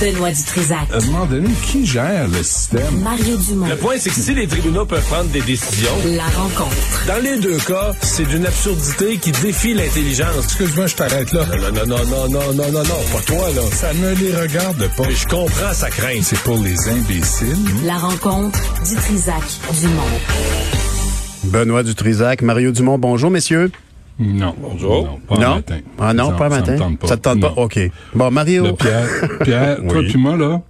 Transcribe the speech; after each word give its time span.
Benoît 0.00 0.30
Dutrisac. 0.30 0.88
À 0.92 0.96
un 0.96 1.00
moment 1.06 1.26
donné, 1.26 1.48
qui 1.66 1.86
gère 1.86 2.28
le 2.28 2.42
système? 2.42 3.00
Mario 3.02 3.36
Dumont. 3.36 3.66
Le 3.66 3.76
point, 3.76 3.94
c'est 3.98 4.10
que 4.10 4.16
si 4.16 4.34
les 4.34 4.46
tribunaux 4.46 4.84
peuvent 4.84 5.04
prendre 5.04 5.30
des 5.30 5.40
décisions, 5.40 5.90
La 6.06 6.24
rencontre. 6.24 7.04
dans 7.06 7.22
les 7.22 7.38
deux 7.38 7.58
cas, 7.58 7.92
c'est 8.02 8.26
d'une 8.26 8.44
absurdité 8.46 9.16
qui 9.18 9.32
défie 9.32 9.74
l'intelligence. 9.74 10.44
Excuse-moi, 10.44 10.86
je 10.86 10.94
t'arrête 10.96 11.32
là. 11.32 11.44
Non, 11.46 11.72
non, 11.72 11.86
non, 11.86 12.04
non, 12.04 12.28
non, 12.28 12.52
non, 12.54 12.72
non, 12.72 12.82
non, 12.82 13.00
pas 13.12 13.20
toi, 13.26 13.48
là. 13.54 13.62
Ça 13.72 13.92
ne 13.94 14.12
les 14.14 14.34
regarde 14.36 14.88
pas. 14.96 15.04
Mais 15.06 15.14
je 15.14 15.26
comprends 15.26 15.72
sa 15.72 15.88
crainte. 15.90 16.22
C'est 16.24 16.38
pour 16.40 16.58
les 16.58 16.76
imbéciles. 16.88 17.56
La 17.84 17.96
rencontre 17.96 18.58
Dutrisac 18.88 19.42
Dumont. 19.80 20.02
Benoît 21.44 21.82
Dutrisac, 21.82 22.42
Mario 22.42 22.72
Dumont, 22.72 22.98
bonjour 22.98 23.30
messieurs. 23.30 23.70
Non. 24.18 24.54
Bonjour. 24.58 25.04
Non, 25.04 25.18
pas 25.28 25.34
non? 25.36 25.54
matin. 25.56 25.78
Ah 25.98 26.14
non, 26.14 26.30
Ça- 26.30 26.36
pas 26.36 26.50
ça 26.50 26.56
matin? 26.56 26.76
tente 26.78 26.98
pas. 26.98 27.08
Ça 27.08 27.16
te 27.16 27.22
tente 27.22 27.40
pas? 27.40 27.52
OK. 27.56 27.78
Bon, 28.14 28.30
Mario. 28.30 28.72
Pierre, 28.72 29.08
Pierre 29.42 29.76
toi 29.88 30.02
puis 30.02 30.16
moi, 30.16 30.36
là, 30.36 30.62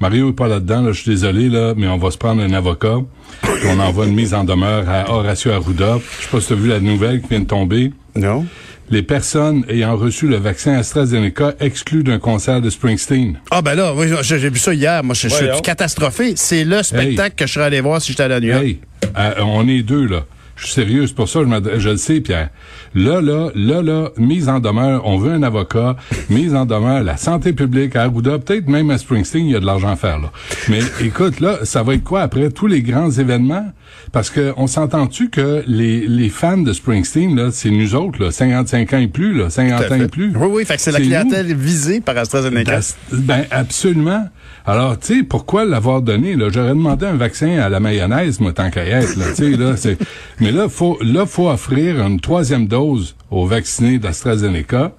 Mario 0.00 0.30
est 0.30 0.34
pas 0.34 0.46
là-dedans, 0.46 0.82
là, 0.82 0.92
je 0.92 1.00
suis 1.00 1.10
désolé, 1.10 1.48
là, 1.48 1.74
mais 1.76 1.88
on 1.88 1.98
va 1.98 2.10
se 2.12 2.18
prendre 2.18 2.42
un 2.42 2.52
avocat. 2.52 2.98
puis 3.42 3.50
on 3.68 3.80
envoie 3.80 4.06
une 4.06 4.14
mise 4.14 4.32
en 4.32 4.44
demeure 4.44 4.88
à 4.88 5.10
Horacio 5.10 5.50
Arruda. 5.50 5.98
Je 6.18 6.24
sais 6.24 6.30
pas 6.30 6.40
si 6.40 6.46
tu 6.46 6.52
as 6.52 6.56
vu 6.56 6.68
la 6.68 6.80
nouvelle 6.80 7.20
qui 7.20 7.28
vient 7.28 7.40
de 7.40 7.46
tomber. 7.46 7.92
Non? 8.14 8.46
Les 8.90 9.02
personnes 9.02 9.64
ayant 9.68 9.96
reçu 9.96 10.28
le 10.28 10.36
vaccin 10.36 10.74
AstraZeneca 10.74 11.54
exclues 11.58 12.04
d'un 12.04 12.18
concert 12.18 12.60
de 12.60 12.68
Springsteen. 12.70 13.40
Ah 13.50 13.62
ben 13.62 13.74
là, 13.74 13.94
oui, 13.96 14.08
j'ai 14.22 14.50
vu 14.50 14.58
ça 14.58 14.74
hier. 14.74 15.02
Moi, 15.02 15.14
je, 15.14 15.28
suis 15.28 15.46
catastrophé. 15.62 16.34
C'est 16.36 16.64
le 16.64 16.82
spectacle 16.82 17.34
que 17.34 17.46
je 17.46 17.54
serais 17.54 17.64
allé 17.64 17.80
voir 17.80 18.00
si 18.00 18.12
j'étais 18.12 18.24
à 18.24 18.40
New 18.40 18.48
York. 18.48 18.62
Hey, 18.62 18.80
euh, 19.16 19.32
on 19.42 19.66
est 19.66 19.82
deux, 19.82 20.06
là. 20.06 20.24
Je 20.56 20.64
suis 20.66 20.74
sérieux, 20.74 21.06
c'est 21.06 21.14
pour 21.16 21.28
ça 21.28 21.40
je, 21.78 21.88
le 21.90 21.96
sais, 21.96 22.20
Pierre. 22.20 22.50
Là, 22.94 23.20
là, 23.20 23.50
là, 23.56 23.82
là, 23.82 24.10
mise 24.16 24.48
en 24.48 24.60
demeure, 24.60 25.02
on 25.04 25.18
veut 25.18 25.32
un 25.32 25.42
avocat, 25.42 25.96
mise 26.30 26.54
en 26.54 26.64
demeure, 26.64 27.02
la 27.02 27.16
santé 27.16 27.52
publique 27.52 27.96
à 27.96 28.02
Arruda, 28.04 28.38
peut-être 28.38 28.68
même 28.68 28.90
à 28.90 28.98
Springsteen, 28.98 29.46
il 29.46 29.52
y 29.52 29.56
a 29.56 29.60
de 29.60 29.66
l'argent 29.66 29.88
à 29.90 29.96
faire, 29.96 30.20
là. 30.20 30.30
Mais 30.68 30.78
écoute, 31.00 31.40
là, 31.40 31.58
ça 31.64 31.82
va 31.82 31.94
être 31.94 32.04
quoi 32.04 32.22
après 32.22 32.50
tous 32.50 32.68
les 32.68 32.82
grands 32.82 33.10
événements? 33.10 33.66
Parce 34.12 34.30
que 34.30 34.52
on 34.56 34.66
s'entend-tu 34.68 35.28
que 35.30 35.64
les, 35.66 36.06
les 36.06 36.28
fans 36.28 36.58
de 36.58 36.72
Springsteen, 36.72 37.34
là, 37.34 37.48
c'est 37.50 37.70
nous 37.70 37.94
autres, 37.96 38.22
là, 38.22 38.30
55 38.30 38.92
ans 38.92 38.98
et 38.98 39.08
plus, 39.08 39.34
là, 39.36 39.50
50 39.50 39.86
Tout 39.86 39.92
à 39.92 39.96
ans 39.96 40.00
et 40.00 40.08
plus. 40.08 40.32
Oui, 40.36 40.48
oui, 40.50 40.64
fait 40.64 40.76
que 40.76 40.82
c'est 40.82 40.92
la 40.92 41.00
nous. 41.00 41.06
clientèle 41.06 41.52
visée 41.54 42.00
par 42.00 42.16
AstraZeneca. 42.16 42.76
Das- 42.76 42.96
Ben, 43.12 43.44
absolument. 43.50 44.28
Alors, 44.66 44.98
tu 44.98 45.18
sais, 45.18 45.22
pourquoi 45.24 45.64
l'avoir 45.64 46.00
donné, 46.00 46.36
là? 46.36 46.46
J'aurais 46.50 46.70
demandé 46.70 47.06
un 47.06 47.16
vaccin 47.16 47.58
à 47.58 47.68
la 47.68 47.80
mayonnaise, 47.80 48.40
moi, 48.40 48.52
tant 48.52 48.70
qu'à 48.70 48.84
être, 48.84 49.16
là, 49.16 49.26
tu 49.36 49.50
sais, 49.52 49.56
là, 49.58 49.76
c'est... 49.76 49.98
Mais 50.44 50.52
là, 50.52 50.68
faut, 50.68 50.98
là, 51.00 51.24
faut 51.24 51.48
offrir 51.48 52.04
une 52.04 52.20
troisième 52.20 52.66
dose 52.66 53.16
aux 53.30 53.46
vaccinés 53.46 53.98
d'AstraZeneca, 53.98 54.92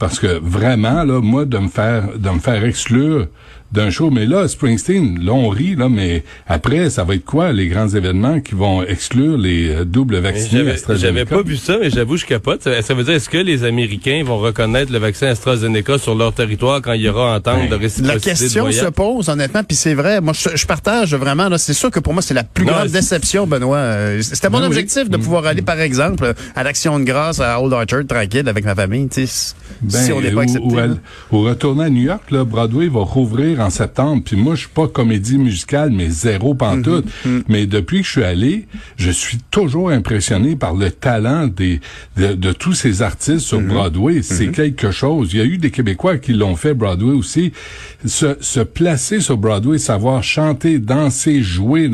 parce 0.00 0.18
que 0.18 0.40
vraiment, 0.42 1.04
là, 1.04 1.20
moi, 1.20 1.44
de 1.44 1.56
me 1.56 1.68
faire, 1.68 2.18
de 2.18 2.30
me 2.30 2.40
faire 2.40 2.64
exclure 2.64 3.28
d'un 3.70 3.90
show, 3.90 4.10
mais 4.10 4.24
là, 4.24 4.48
Springsteen, 4.48 5.22
là, 5.22 5.32
on 5.32 5.48
rit, 5.50 5.76
là, 5.76 5.88
mais 5.90 6.24
après, 6.46 6.88
ça 6.88 7.04
va 7.04 7.14
être 7.14 7.24
quoi, 7.24 7.52
les 7.52 7.68
grands 7.68 7.88
événements 7.88 8.40
qui 8.40 8.54
vont 8.54 8.82
exclure 8.82 9.36
les 9.36 9.68
euh, 9.68 9.84
doubles 9.84 10.16
vaccinés 10.18 10.60
J'avais 10.60 10.70
AstraZeneca? 10.72 11.06
j'avais 11.06 11.24
pas 11.26 11.42
vu 11.42 11.56
ça, 11.56 11.76
mais 11.78 11.90
j'avoue, 11.90 12.16
je 12.16 12.24
capote. 12.24 12.62
Ça, 12.62 12.80
ça 12.80 12.94
veut 12.94 13.04
dire, 13.04 13.14
est-ce 13.14 13.28
que 13.28 13.36
les 13.36 13.64
Américains 13.64 14.22
vont 14.24 14.38
reconnaître 14.38 14.90
le 14.90 14.98
vaccin 14.98 15.26
AstraZeneca 15.26 15.98
sur 15.98 16.14
leur 16.14 16.32
territoire 16.32 16.80
quand 16.80 16.94
il 16.94 17.02
y 17.02 17.08
aura 17.08 17.36
entente 17.36 17.68
de 17.68 17.74
réciprocité 17.74 18.06
La 18.06 18.14
de 18.14 18.20
question 18.38 18.62
voyage? 18.62 18.84
se 18.84 18.90
pose, 18.90 19.28
honnêtement, 19.28 19.62
puis 19.64 19.76
c'est 19.76 19.94
vrai. 19.94 20.20
Moi, 20.22 20.32
je, 20.32 20.56
je 20.56 20.66
partage 20.66 21.14
vraiment. 21.14 21.48
Là, 21.50 21.58
c'est 21.58 21.74
sûr 21.74 21.90
que 21.90 22.00
pour 22.00 22.14
moi, 22.14 22.22
c'est 22.22 22.34
la 22.34 22.44
plus 22.44 22.64
Non, 22.64 22.72
grande 22.72 22.88
déception, 22.88 23.46
Benoît. 23.46 23.76
Euh, 23.76 24.22
C'était 24.22 24.48
mon 24.48 24.58
Ben 24.60 24.64
oui. 24.64 24.68
objectif 24.68 25.10
de 25.10 25.16
pouvoir 25.18 25.44
aller, 25.46 25.62
par 25.62 25.78
exemple, 25.80 26.32
à 26.56 26.62
l'Action 26.62 26.98
de 26.98 27.04
grâce 27.04 27.38
à 27.40 27.60
Old 27.60 27.72
Orchard, 27.74 28.06
tranquille, 28.08 28.48
avec 28.48 28.64
ma 28.64 28.74
famille. 28.74 29.08
tu 29.08 29.26
sais, 29.26 29.54
Ben, 29.82 29.90
si 29.90 30.12
on 30.12 30.20
n'est 30.22 30.30
pas 30.30 30.42
accepté. 30.42 30.64
ou, 30.66 30.74
là. 30.76 30.84
elle- 30.84 30.96
ou 31.32 31.42
retourner 31.42 31.84
à 31.84 31.90
New 31.90 32.02
York, 32.02 32.30
là, 32.30 32.44
Broadway 32.44 32.88
va 32.88 33.00
rouvrir 33.00 33.57
en 33.60 33.70
septembre. 33.70 34.22
Puis 34.24 34.36
moi, 34.36 34.54
je 34.54 34.60
suis 34.60 34.68
pas 34.68 34.88
comédie 34.88 35.38
musicale, 35.38 35.90
mais 35.90 36.08
zéro 36.10 36.54
pantoute. 36.54 37.06
Mhm, 37.24 37.42
Mais 37.48 37.66
depuis 37.66 38.00
que 38.00 38.06
je 38.06 38.10
suis 38.12 38.24
allé, 38.24 38.66
je 38.96 39.10
suis 39.10 39.38
toujours 39.50 39.90
impressionné 39.90 40.56
par 40.56 40.74
le 40.74 40.90
talent 40.90 41.46
des 41.46 41.80
de, 42.16 42.34
de 42.34 42.52
tous 42.52 42.74
ces 42.74 43.02
artistes 43.02 43.40
sur 43.40 43.60
Mhm. 43.60 43.68
Broadway. 43.68 44.22
C'est 44.22 44.48
quelque 44.48 44.90
chose. 44.90 45.30
Il 45.32 45.38
y 45.38 45.42
a 45.42 45.44
eu 45.44 45.58
des 45.58 45.70
Québécois 45.70 46.18
qui 46.18 46.32
l'ont 46.32 46.56
fait 46.56 46.74
Broadway 46.74 47.12
aussi. 47.14 47.52
Se, 48.06 48.36
se 48.40 48.60
placer 48.60 49.20
sur 49.20 49.36
Broadway, 49.36 49.78
savoir 49.78 50.22
chanter, 50.22 50.78
danser, 50.78 51.42
jouer, 51.42 51.90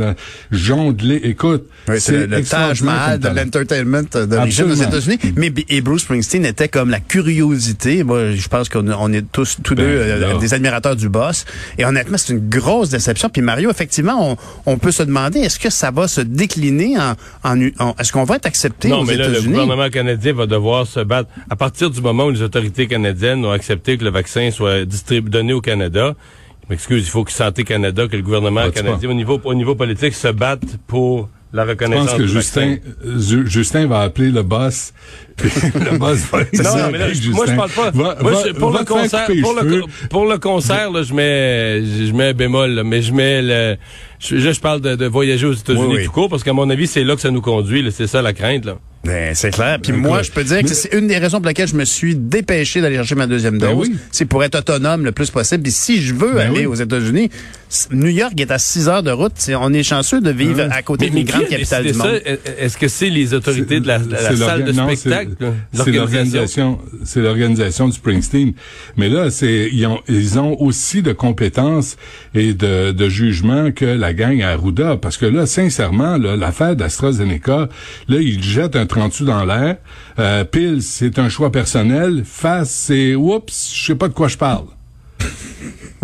jongler. 0.51 1.21
Écoute, 1.25 1.65
Oui, 1.89 1.97
c'est 2.01 2.13
le, 2.13 2.27
le 2.27 2.43
Taj 2.43 2.83
Mahal 2.83 3.19
de 3.21 3.29
l'entertainment 3.29 4.03
d'origine 4.27 4.65
aux. 4.71 4.75
États-Unis. 4.75 5.19
Mais 5.37 5.53
et 5.69 5.81
Bruce 5.81 6.03
Springsteen 6.03 6.45
était 6.45 6.69
comme 6.69 6.91
la 6.91 7.01
curiosité. 7.01 8.03
Moi, 8.05 8.33
je 8.33 8.49
pense 8.49 8.69
qu'on 8.69 8.87
on 8.91 9.13
est 9.13 9.25
tous 9.33 9.59
tous 9.63 9.75
Ben, 9.75 9.85
deux 9.85 9.91
euh, 9.91 10.19
là. 10.35 10.39
des 10.39 10.55
admirateurs 10.55 10.97
du 10.97 11.09
boss. 11.09 11.45
Et 11.79 11.85
honnêtement, 11.85 12.17
c'est 12.19 12.33
une 12.33 12.49
grosse 12.49 12.89
déception. 12.91 13.29
Puis 13.29 13.43
Mario, 13.43 13.71
effectivement, 13.71 14.33
on, 14.33 14.37
on 14.67 14.79
peut 14.79 14.91
se 14.93 15.03
demander 15.03 15.41
est-ce 15.41 15.59
que 15.59 15.71
ça 15.71 15.91
va 15.91 16.09
se 16.09 16.21
décliner 16.21 16.97
en, 16.99 17.15
en, 17.45 17.69
en- 17.79 17.95
est-ce 17.99 18.13
qu'on 18.13 18.25
va 18.25 18.37
être 18.37 18.47
accepté 18.47 18.89
Non, 18.89 19.01
aux 19.01 19.05
mais 19.05 19.17
là, 19.17 19.29
le 19.29 19.41
gouvernement 19.43 19.89
canadien 19.91 20.33
va 20.33 20.47
devoir 20.47 20.87
se 20.87 21.01
battre. 21.01 21.29
À 21.51 21.57
partir 21.57 21.91
du 21.91 22.01
moment 22.01 22.25
où 22.27 22.31
les 22.31 22.43
autorités 22.43 22.87
canadiennes 22.87 23.45
ont 23.45 23.51
accepté 23.53 23.99
que 23.99 24.05
le 24.05 24.11
vaccin 24.11 24.51
soit 24.51 24.85
distribué, 24.85 25.31
donné 25.31 25.53
au 25.53 25.61
Canada, 25.61 26.15
m'excuse, 26.71 27.05
il 27.07 27.11
faut 27.11 27.25
que 27.25 27.33
Santé 27.33 27.65
Canada, 27.65 28.09
que 28.09 28.17
le 28.17 28.23
gouvernement 28.23 28.63
canadien, 28.71 29.11
au 29.11 29.15
niveau, 29.15 29.41
au 29.45 29.55
niveau 29.55 29.75
politique, 29.75 30.15
se 30.15 30.29
batte 30.29 30.65
pour 30.87 31.29
la 31.55 31.65
Je 31.65 31.71
reconnaissance 31.71 32.07
pense 32.11 32.19
que 32.19 32.27
Justin, 32.27 32.77
euh, 33.07 33.19
Ju- 33.19 33.47
Justin 33.47 33.87
va 33.87 34.01
appeler 34.01 34.31
le 34.31 34.43
boss. 34.43 34.93
le 35.43 35.97
boss 35.99 36.19
va 36.31 36.41
Non, 36.41 36.91
mais 36.93 36.99
là, 36.99 37.13
je- 37.13 37.31
moi, 37.31 37.47
je 37.47 37.55
parle 37.55 37.71
pas. 37.71 37.91
Va- 37.93 38.17
moi, 38.21 38.33
je- 38.47 38.53
pour, 38.53 38.71
va 38.73 38.81
le 38.81 38.85
concert, 38.85 39.27
pour, 39.43 39.55
le, 39.55 39.83
pour 40.11 40.41
concert, 40.41 40.91
là, 40.91 41.03
je 41.03 41.15
mets, 41.15 41.83
je 41.85 42.07
je 42.07 42.13
mets 42.13 42.29
un 42.29 42.33
bémol, 42.35 42.71
là, 42.73 42.85
mais 42.85 43.01
je 43.03 43.13
mets 43.13 43.41
le, 43.41 43.77
je, 44.19 44.37
je, 44.39 44.53
je 44.53 44.61
parle 44.61 44.81
de, 44.81 44.97
de 44.97 45.07
voyager 45.07 45.47
aux 45.47 45.53
États-Unis 45.55 45.85
Oui, 45.89 45.97
oui. 45.99 46.05
tout 46.05 46.13
court, 46.13 46.29
parce 46.29 46.43
qu'à 46.43 46.53
mon 46.53 46.69
avis, 46.69 46.87
c'est 46.87 47.05
là 47.05 47.15
que 47.15 47.21
ça 47.23 47.31
nous 47.31 47.41
conduit, 47.41 47.87
c'est 47.93 48.07
ça 48.07 48.21
la 48.21 48.33
crainte, 48.33 48.65
là. 48.67 48.77
Ben, 49.05 49.35
c'est 49.35 49.51
clair. 49.51 49.79
Puis 49.83 49.93
Écoute, 49.93 50.03
moi, 50.03 50.23
je 50.23 50.31
peux 50.31 50.45
dire 50.45 50.63
que 50.63 50.69
c'est 50.69 50.95
une 50.97 51.07
des 51.09 51.19
raisons 51.19 51.39
pour 51.39 51.49
lesquelles 51.49 51.69
je 51.69 51.75
me 51.77 51.85
suis 51.85 52.15
dépêché 52.17 52.81
d'aller 52.81 52.97
chercher 52.97 53.15
ma 53.15 53.27
deuxième 53.27 53.59
Ben 53.59 53.75
dose. 53.75 53.89
oui. 53.89 53.97
C'est 54.11 54.25
pour 54.25 54.43
être 54.45 54.55
autonome 54.59 55.05
le 55.05 55.13
plus 55.13 55.31
possible. 55.31 55.63
Puis 55.63 55.73
si 55.73 56.01
je 56.03 56.15
veux 56.15 56.33
Ben 56.35 56.51
aller 56.51 56.61
oui. 56.61 56.67
aux 56.67 56.75
États-Unis, 56.75 57.31
New 57.91 58.09
York 58.09 58.33
est 58.41 58.51
à 58.51 58.59
6 58.59 58.89
heures 58.89 59.03
de 59.03 59.11
route. 59.11 59.33
On 59.61 59.73
est 59.75 59.83
chanceux 59.83 60.21
de 60.21 60.31
vivre 60.31 60.69
à 60.71 60.83
côté 60.83 61.11
d'une 61.11 61.25
grande 61.25 61.49
capitale 61.49 61.85
du 61.85 61.93
monde. 61.93 62.07
ça? 62.25 62.33
Est-ce 62.59 62.79
que 62.79 62.89
c'est 62.89 63.11
les 63.11 63.35
autorités 63.35 63.81
de 63.81 63.87
la, 63.89 63.99
la- 63.99 64.37
salle 64.37 64.65
de 64.65 64.73
non, 64.73 64.89
spectacle? 64.95 65.33
C'est 65.73 65.91
l'organisation, 65.91 66.79
c'est 67.05 67.21
l'organisation 67.21 67.89
du 67.89 67.95
Springsteen. 67.95 68.53
Mais 68.97 69.09
là, 69.09 69.31
c'est 69.31 69.69
ils 69.73 69.87
ont 69.87 70.01
ils 70.09 70.39
ont 70.39 70.61
aussi 70.63 71.03
de 71.03 71.13
compétences 71.13 71.97
et 72.35 72.55
de, 72.55 72.93
de 72.93 73.09
jugement 73.09 73.73
que 73.73 73.85
la 73.85 74.13
gang 74.15 74.41
à 74.43 74.51
Arruda, 74.51 74.97
parce 74.97 75.17
que 75.17 75.27
là, 75.27 75.45
sincèrement, 75.47 76.17
là, 76.17 76.37
l'affaire 76.37 76.77
d'AstraZeneca, 76.77 77.69
là, 78.09 78.17
ils 78.21 78.43
jettent 78.43 78.77
un 78.77 78.87
30 78.95 79.23
dans 79.25 79.45
l'air? 79.45 79.77
Euh, 80.19 80.45
pile, 80.45 80.83
c'est 80.83 81.19
un 81.19 81.29
choix 81.29 81.51
personnel. 81.51 82.23
Face, 82.25 82.71
c'est 82.71 83.15
oups, 83.15 83.73
je 83.75 83.87
sais 83.87 83.95
pas 83.95 84.09
de 84.09 84.15
quoi 84.15 84.29
je 84.29 84.37
parle. 84.37 84.67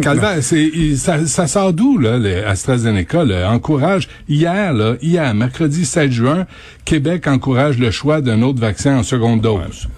Calvaire, 0.03 0.43
c'est 0.43 0.63
il- 0.63 0.97
ça, 0.99 1.27
ça 1.27 1.47
sort 1.47 1.73
d'où 1.73 1.99
là, 1.99 2.17
le 2.19 2.47
AstraZeneca 2.47 3.25
là, 3.25 3.51
encourage? 3.53 4.09
Hier 4.29 4.73
là, 4.73 4.95
hier 5.03 5.35
mercredi 5.35 5.85
7 5.85 6.11
juin, 6.11 6.47
Québec 6.85 7.27
encourage 7.27 7.79
le 7.79 7.91
choix 7.91 8.21
d'un 8.23 8.41
autre 8.43 8.61
vaccin 8.61 8.97
en 8.99 9.03
seconde 9.03 9.41
dose. 9.43 9.89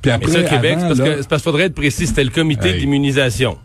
Puis 0.00 0.10
Mais 0.10 0.12
après 0.12 0.30
ça, 0.32 0.42
Québec, 0.42 0.78
avant, 0.78 0.80
c'est 0.80 0.86
parce 0.88 0.98
là, 0.98 1.04
que, 1.16 1.22
c'est 1.22 1.28
parce 1.28 1.42
qu'il 1.42 1.50
faudrait 1.50 1.64
être 1.64 1.74
précis, 1.74 2.06
c'était 2.06 2.24
le 2.24 2.30
comité 2.30 2.70
Hey. 2.70 2.80
d'immunisation. 2.80 3.58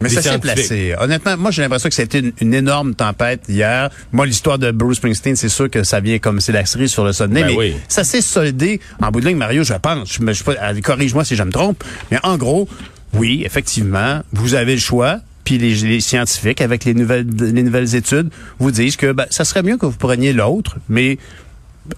Mais 0.00 0.08
ça 0.08 0.22
s'est 0.22 0.38
placé. 0.38 0.94
Honnêtement, 0.98 1.36
moi, 1.36 1.50
j'ai 1.50 1.62
l'impression 1.62 1.88
que 1.88 1.94
c'était 1.94 2.20
une, 2.20 2.32
une 2.40 2.54
énorme 2.54 2.94
tempête 2.94 3.42
hier. 3.48 3.90
Moi, 4.12 4.26
l'histoire 4.26 4.58
de 4.58 4.70
Bruce 4.70 4.98
Springsteen, 4.98 5.36
c'est 5.36 5.48
sûr 5.48 5.70
que 5.70 5.82
ça 5.82 6.00
vient 6.00 6.18
comme 6.18 6.40
c'est 6.40 6.52
la 6.52 6.66
cerise 6.66 6.90
sur 6.90 7.04
le 7.04 7.12
sommet. 7.12 7.42
Ben 7.42 7.48
mais 7.48 7.56
oui. 7.56 7.74
ça 7.88 8.04
s'est 8.04 8.20
soldé. 8.20 8.80
En 9.00 9.10
bout 9.10 9.20
de 9.20 9.26
ligne, 9.26 9.36
Mario, 9.36 9.64
je 9.64 9.74
pense, 9.74 10.12
je, 10.12 10.80
corrige-moi 10.80 11.24
si 11.24 11.36
je 11.36 11.42
me 11.42 11.52
trompe, 11.52 11.82
mais 12.10 12.18
en 12.22 12.36
gros, 12.36 12.68
oui, 13.14 13.42
effectivement, 13.44 14.20
vous 14.32 14.54
avez 14.54 14.74
le 14.74 14.80
choix. 14.80 15.18
Puis 15.44 15.58
les, 15.58 15.74
les 15.74 16.00
scientifiques, 16.00 16.62
avec 16.62 16.86
les 16.86 16.94
nouvelles, 16.94 17.26
les 17.38 17.62
nouvelles 17.62 17.94
études, 17.94 18.30
vous 18.58 18.70
disent 18.70 18.96
que 18.96 19.12
ben, 19.12 19.26
ça 19.28 19.44
serait 19.44 19.62
mieux 19.62 19.76
que 19.76 19.84
vous 19.84 19.98
preniez 19.98 20.32
l'autre, 20.32 20.78
mais 20.88 21.18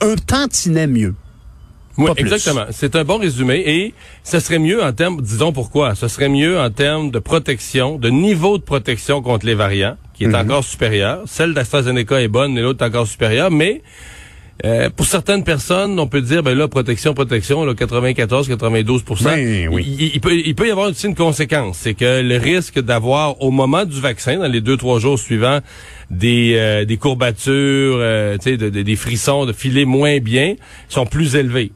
un 0.01 0.17
tantinet 0.17 0.89
mieux. 0.89 1.15
Oui, 1.99 2.11
exactement. 2.35 2.67
C'est 2.71 2.95
un 2.97 3.05
bon 3.05 3.19
résumé 3.19 3.63
et 3.67 3.95
ce 4.23 4.39
serait 4.41 4.59
mieux 4.59 4.83
en 4.83 4.93
termes, 4.93 5.21
disons 5.23 5.53
pourquoi, 5.53 5.95
ce 5.95 6.09
serait 6.09 6.29
mieux 6.29 6.59
en 6.59 6.71
termes 6.71 7.11
de 7.11 7.19
protection, 7.19 7.99
de 7.99 8.11
niveau 8.11 8.59
de 8.59 8.63
protection 8.63 9.23
contre 9.23 9.47
les 9.47 9.55
variants, 9.55 9.97
qui 10.15 10.25
est 10.25 10.35
encore 10.35 10.65
supérieur. 10.65 11.23
Celle 11.27 11.55
d'AstraZeneca 11.55 12.21
est 12.21 12.29
bonne 12.29 12.57
et 12.59 12.63
l'autre 12.63 12.83
est 12.85 12.89
encore 12.89 13.07
supérieure, 13.07 13.51
mais 13.51 13.83
euh, 14.65 14.89
pour 14.89 15.05
certaines 15.05 15.45
personnes, 15.45 16.01
on 16.01 16.07
peut 16.07 16.23
dire, 16.23 16.43
ben 16.43 16.57
là, 16.57 16.67
protection, 16.67 17.13
protection, 17.13 17.63
là, 17.67 17.75
94, 17.75 18.49
92% 18.49 19.25
Ben 19.25 19.69
oui. 19.71 19.85
il, 19.99 20.11
il 20.15 20.21
peut, 20.23 20.35
il 20.35 20.55
peut 20.55 20.67
y 20.67 20.71
avoir 20.71 20.89
aussi 20.89 21.07
une 21.07 21.15
conséquence. 21.15 21.77
C'est 21.83 21.93
que 21.93 22.23
le 22.23 22.39
risque 22.39 22.81
d'avoir, 22.81 23.43
au 23.43 23.51
moment 23.51 23.85
du 23.85 24.01
vaccin, 24.01 24.39
dans 24.39 24.47
les 24.51 24.63
deux, 24.63 24.79
trois 24.79 24.99
jours 24.99 25.19
suivants, 25.19 25.61
des, 26.11 26.55
euh, 26.57 26.85
des 26.87 26.97
courbatures, 26.97 27.97
euh, 28.01 28.39
de- 28.39 28.57
de- 28.71 28.83
des 28.83 28.97
frissons, 28.97 29.45
de 29.45 29.53
filer 29.53 29.85
moins 29.85 30.21
bien, 30.21 30.55
sont 30.89 31.05
plus 31.05 31.37
élevés. 31.37 31.73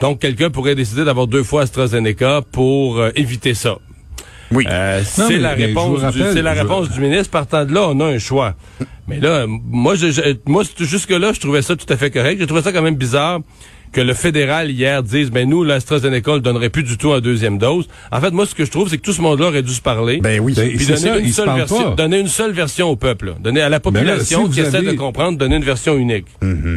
Donc, 0.00 0.20
quelqu'un 0.20 0.50
pourrait 0.50 0.74
décider 0.74 1.04
d'avoir 1.04 1.26
deux 1.26 1.42
fois 1.42 1.62
AstraZeneca 1.62 2.42
pour 2.52 2.98
euh, 2.98 3.10
éviter 3.16 3.54
ça. 3.54 3.78
Oui. 4.50 4.66
Euh, 4.68 5.02
c'est 5.04 5.38
la 5.38 5.56
je 5.56 5.62
réponse, 5.62 5.98
du, 6.00 6.04
rappelle, 6.04 6.42
la 6.44 6.54
je- 6.54 6.60
réponse 6.60 6.90
du 6.90 7.00
ministre. 7.00 7.30
Partant 7.30 7.64
de 7.64 7.72
là, 7.72 7.88
on 7.88 7.98
a 8.00 8.04
un 8.06 8.18
choix. 8.18 8.54
Mais 9.08 9.18
là, 9.18 9.46
moi, 9.48 9.94
je, 9.94 10.10
je- 10.10 10.36
moi, 10.46 10.62
jusque 10.78 11.10
là, 11.10 11.32
je 11.32 11.40
trouvais 11.40 11.62
ça 11.62 11.76
tout 11.76 11.90
à 11.92 11.96
fait 11.96 12.10
correct. 12.10 12.38
J'ai 12.38 12.46
trouvé 12.46 12.62
ça 12.62 12.72
quand 12.72 12.82
même 12.82 12.96
bizarre 12.96 13.40
que 13.94 14.00
le 14.00 14.12
fédéral 14.12 14.70
hier 14.70 15.02
dise, 15.02 15.30
ben 15.30 15.48
nous, 15.48 15.62
l'AstraZeneca, 15.64 16.32
on 16.32 16.34
le 16.34 16.40
donnerait 16.40 16.68
plus 16.68 16.82
du 16.82 16.98
tout 16.98 17.12
en 17.12 17.20
deuxième 17.20 17.58
dose. 17.58 17.88
En 18.12 18.20
fait, 18.20 18.32
moi, 18.32 18.44
ce 18.44 18.54
que 18.54 18.64
je 18.64 18.70
trouve, 18.70 18.88
c'est 18.90 18.98
que 18.98 19.02
tout 19.02 19.12
ce 19.12 19.22
monde-là 19.22 19.46
aurait 19.46 19.62
dû 19.62 19.72
se 19.72 19.80
parler. 19.80 20.18
Ben 20.20 20.40
oui. 20.40 20.52
Ben, 20.54 20.68
puis 20.68 20.84
c'est 20.84 20.94
donner 20.94 21.00
ça, 21.06 21.18
une 21.18 21.28
se 21.28 21.32
seule 21.32 21.44
parlent 21.46 21.58
version, 21.60 21.82
pas. 21.90 21.94
donner 21.94 22.18
une 22.20 22.26
seule 22.28 22.52
version 22.52 22.90
au 22.90 22.96
peuple, 22.96 23.26
là. 23.26 23.32
donner 23.40 23.60
à 23.62 23.68
la 23.68 23.78
population 23.80 24.40
si 24.40 24.44
vous 24.48 24.52
qui 24.52 24.60
essaie 24.60 24.76
avez- 24.78 24.88
de 24.88 24.92
comprendre, 24.98 25.38
donner 25.38 25.56
une 25.56 25.64
version 25.64 25.96
unique. 25.96 26.26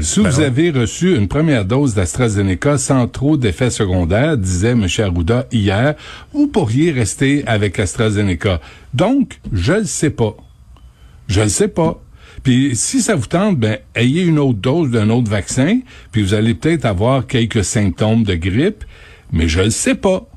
Si 0.02 0.20
vous 0.20 0.40
avez 0.40 0.70
reçu 0.70 1.16
une 1.16 1.28
première 1.28 1.66
dose 1.66 1.96
d'AstraZeneca 1.96 2.78
sans 2.78 3.08
trop 3.08 3.36
d'effets 3.36 3.72
secondaires, 3.72 4.38
disait 4.38 4.72
M. 4.72 4.86
Arruda 5.00 5.48
hier, 5.52 5.96
vous 6.34 6.48
pourriez 6.48 6.92
rester 6.92 7.44
avec 7.48 7.80
AstraZeneca. 7.80 8.62
Donc, 8.94 9.40
je 9.52 9.74
le 9.74 9.86
sais 9.86 10.12
pas. 10.12 10.36
Je 11.28 11.42
le 11.42 11.50
sais 11.50 11.68
pas. 11.68 12.00
Puis 12.44 12.76
si 12.76 13.02
ça 13.02 13.16
vous 13.16 13.26
tente, 13.26 13.58
ben 13.58 13.78
ayez 13.96 14.24
une 14.24 14.40
autre 14.40 14.60
dose 14.60 14.92
d'un 14.92 15.10
autre 15.10 15.30
vaccin, 15.30 15.80
puis 16.12 16.22
vous 16.22 16.34
allez 16.34 16.54
peut-être 16.54 16.86
avoir 16.86 17.28
quelques 17.28 17.64
symptômes 17.64 18.24
de 18.24 18.36
grippe, 18.36 18.84
mais 19.32 19.48
je 19.48 19.62
le 19.62 19.70
sais 19.70 19.96
pas. 19.96 20.28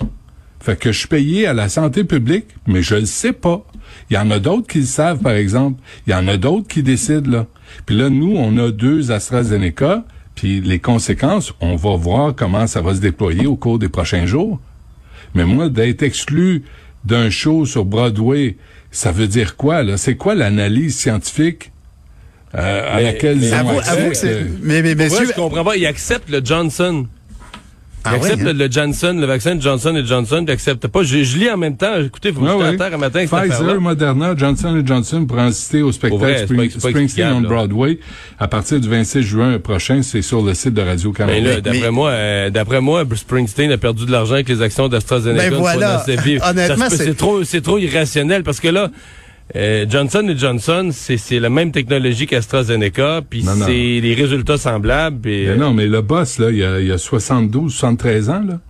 Fait 0.60 0.78
que 0.78 0.92
je 0.92 0.98
suis 0.98 1.08
payé 1.08 1.46
à 1.46 1.54
la 1.54 1.68
santé 1.68 2.04
publique, 2.04 2.46
mais 2.66 2.82
je 2.82 2.96
le 2.96 3.06
sais 3.06 3.32
pas. 3.32 3.64
Il 4.10 4.14
y 4.14 4.18
en 4.18 4.30
a 4.30 4.38
d'autres 4.38 4.66
qui 4.66 4.80
le 4.80 4.84
savent, 4.84 5.20
par 5.20 5.32
exemple. 5.32 5.80
Il 6.06 6.10
y 6.10 6.14
en 6.14 6.28
a 6.28 6.36
d'autres 6.36 6.68
qui 6.68 6.82
décident, 6.82 7.30
là. 7.30 7.46
Puis 7.86 7.96
là, 7.96 8.10
nous, 8.10 8.34
on 8.36 8.58
a 8.58 8.70
deux 8.70 9.10
AstraZeneca, 9.10 10.04
puis 10.34 10.60
les 10.60 10.78
conséquences, 10.78 11.54
on 11.60 11.76
va 11.76 11.96
voir 11.96 12.34
comment 12.34 12.66
ça 12.66 12.82
va 12.82 12.94
se 12.94 13.00
déployer 13.00 13.46
au 13.46 13.56
cours 13.56 13.78
des 13.78 13.88
prochains 13.88 14.26
jours. 14.26 14.60
Mais 15.34 15.44
moi, 15.44 15.68
d'être 15.68 16.02
exclu 16.02 16.64
d'un 17.04 17.30
show 17.30 17.64
sur 17.64 17.84
Broadway, 17.84 18.56
ça 18.90 19.12
veut 19.12 19.28
dire 19.28 19.56
quoi, 19.56 19.82
là? 19.82 19.96
C'est 19.96 20.16
quoi 20.16 20.34
l'analyse 20.34 20.96
scientifique 20.96 21.72
euh, 22.56 22.92
à 22.92 22.96
Mais- 22.96 23.02
laquelle 23.04 23.38
mais 23.38 23.46
ils 23.48 23.54
ont 23.54 23.58
Avoue, 23.58 23.78
accès? 23.78 23.90
avoue 23.90 24.08
que 24.10 24.16
c'est. 24.16 24.28
que- 24.28 24.48
Mais, 24.62 24.82
mais, 24.82 25.08
je 25.08 25.32
comprends 25.34 25.64
pas? 25.64 25.76
Il 25.76 25.86
accepte 25.86 26.28
le 26.30 26.40
Johnson. 26.44 27.06
Il 28.02 28.08
Ah 28.08 28.12
ouais, 28.12 28.16
accepte 28.16 28.40
hein? 28.40 28.44
le, 28.46 28.52
le 28.54 28.70
Johnson, 28.72 29.16
le 29.20 29.26
vaccin 29.26 29.54
de 29.56 29.60
Johnson 29.60 29.94
et 29.94 30.06
Johnson, 30.06 30.42
il 30.48 30.50
accepte 30.50 30.86
pas. 30.86 31.02
Je, 31.02 31.22
je 31.22 31.36
lis 31.36 31.50
en 31.50 31.58
même 31.58 31.76
temps. 31.76 32.00
Écoutez, 32.00 32.30
vous 32.30 32.46
j'étais 32.46 32.58
ouais. 32.58 32.66
à 32.68 32.72
terre 32.72 32.94
un 32.94 32.96
matin. 32.96 33.26
Pfizer, 33.26 33.78
Moderna, 33.78 34.34
Johnson 34.34 34.82
Johnson 34.86 35.26
pour 35.26 35.38
en 35.38 35.52
citer 35.52 35.82
au 35.82 35.92
spectacle 35.92 36.22
vrai, 36.24 36.44
Spring- 36.46 36.70
Springsteen 36.70 37.30
on 37.34 37.40
là. 37.40 37.48
Broadway 37.48 37.98
à 38.38 38.48
partir 38.48 38.80
du 38.80 38.88
26 38.88 39.22
juin 39.22 39.58
prochain. 39.58 40.00
C'est 40.02 40.22
sur 40.22 40.40
le 40.40 40.54
site 40.54 40.72
de 40.72 40.80
Radio-Canada. 40.80 41.34
Mais 41.38 41.42
Ben 41.42 41.48
là, 41.50 41.54
Mais- 41.56 41.60
d'après 41.60 41.80
mais- 41.82 41.90
moi, 41.90 42.10
euh, 42.12 42.48
d'après 42.48 42.80
moi, 42.80 43.04
Bruce 43.04 43.20
Springsteen 43.20 43.70
a 43.70 43.76
perdu 43.76 44.06
de 44.06 44.12
l'argent 44.12 44.32
avec 44.34 44.48
les 44.48 44.62
actions 44.62 44.88
d'AstraZeneca. 44.88 45.50
Ben 45.50 45.56
voilà. 45.58 46.02
Honnêtement, 46.48 46.86
c'est 46.88 47.14
trop, 47.14 47.44
c'est 47.44 47.60
trop 47.60 47.76
irrationnel 47.76 48.44
parce 48.44 48.60
que 48.60 48.68
là, 48.68 48.88
euh, 49.56 49.84
Johnson 49.88 50.26
et 50.28 50.36
Johnson, 50.38 50.90
c'est 50.92 51.16
c'est 51.16 51.40
la 51.40 51.50
même 51.50 51.72
technologie 51.72 52.26
qu'AstraZeneca, 52.26 53.22
puis 53.28 53.44
c'est 53.66 54.00
des 54.00 54.14
résultats 54.14 54.58
semblables. 54.58 55.20
Mais 55.24 55.48
euh, 55.48 55.56
non, 55.56 55.72
mais 55.74 55.86
le 55.86 56.02
boss, 56.02 56.38
là, 56.38 56.50
il 56.50 56.62
a, 56.62 56.80
il 56.80 56.90
a 56.92 56.98
72, 56.98 57.72
73 57.72 58.30
ans, 58.30 58.42
là. 58.46 58.60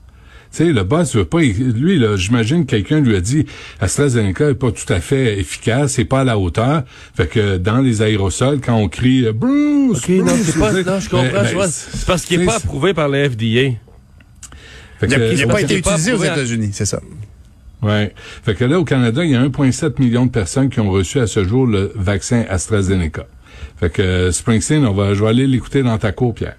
Tu 0.53 0.65
sais, 0.65 0.73
le 0.73 0.83
boss 0.83 1.15
veut 1.15 1.25
pas, 1.25 1.43
lui, 1.43 1.97
là, 2.01 2.17
j'imagine 2.17 2.67
que 2.67 2.71
quelqu'un 2.71 2.99
lui 3.01 3.15
a 3.15 3.21
dit, 3.21 3.47
AstraZeneca 3.81 4.51
est 4.51 4.55
pas 4.55 4.73
tout 4.73 4.93
à 4.93 4.99
fait 5.01 5.39
efficace, 5.39 5.93
c'est 5.93 6.05
pas 6.05 6.23
à 6.23 6.25
la 6.25 6.39
hauteur. 6.39 6.83
Fait 7.15 7.29
que 7.29 7.57
dans 7.57 7.79
les 7.79 8.03
aérosols, 8.03 8.61
quand 8.61 8.75
on 8.75 8.89
crie 8.89 9.27
euh, 9.27 9.33
Bruce, 9.33 10.01
Bruce, 10.09 10.31
c'est 10.45 10.59
pas, 10.59 10.71
tu 10.71 10.77
sais, 10.83 10.91
non, 10.91 10.99
je 10.99 11.09
comprends. 11.09 11.25
ben, 11.33 11.55
ben, 11.57 11.67
c'est 11.69 12.05
parce 12.05 12.25
qu'il 12.25 12.41
sais, 12.41 12.47
pas 12.47 12.57
approuvé 12.57 12.95
par 12.95 13.09
la 13.09 13.29
FDA. 13.31 13.77
Fait 14.99 15.07
Il 15.07 15.09
n'a 15.11 15.19
que- 15.19 15.47
pas 15.53 15.61
été 15.61 15.75
est 15.75 15.79
utilisé 15.79 16.13
aux 16.15 16.25
États-Unis, 16.25 16.71
c'est 16.73 16.85
ça. 16.85 17.01
Ouais. 17.83 18.13
Fait 18.45 18.55
que 18.55 18.65
là, 18.65 18.79
au 18.79 18.85
Canada, 18.85 19.25
il 19.25 19.31
y 19.31 19.37
a 19.37 19.43
1,7 19.43 20.01
million 20.01 20.27
de 20.27 20.31
personnes 20.31 20.69
qui 20.69 20.81
ont 20.81 20.91
reçu 20.91 21.19
à 21.21 21.27
ce 21.27 21.45
jour 21.45 21.67
le 21.67 21.93
vaccin 21.95 22.45
AstraZeneca. 22.49 23.27
Fait 23.79 23.91
que 23.91 24.03
euh, 24.03 24.33
Springsteen, 24.33 24.85
on 24.85 24.93
va, 24.93 25.15
je 25.15 25.23
vais 25.23 25.31
aller 25.31 25.47
l'écouter 25.47 25.83
dans 25.83 25.97
ta 25.97 26.13
cour, 26.13 26.35
Pierre. 26.35 26.57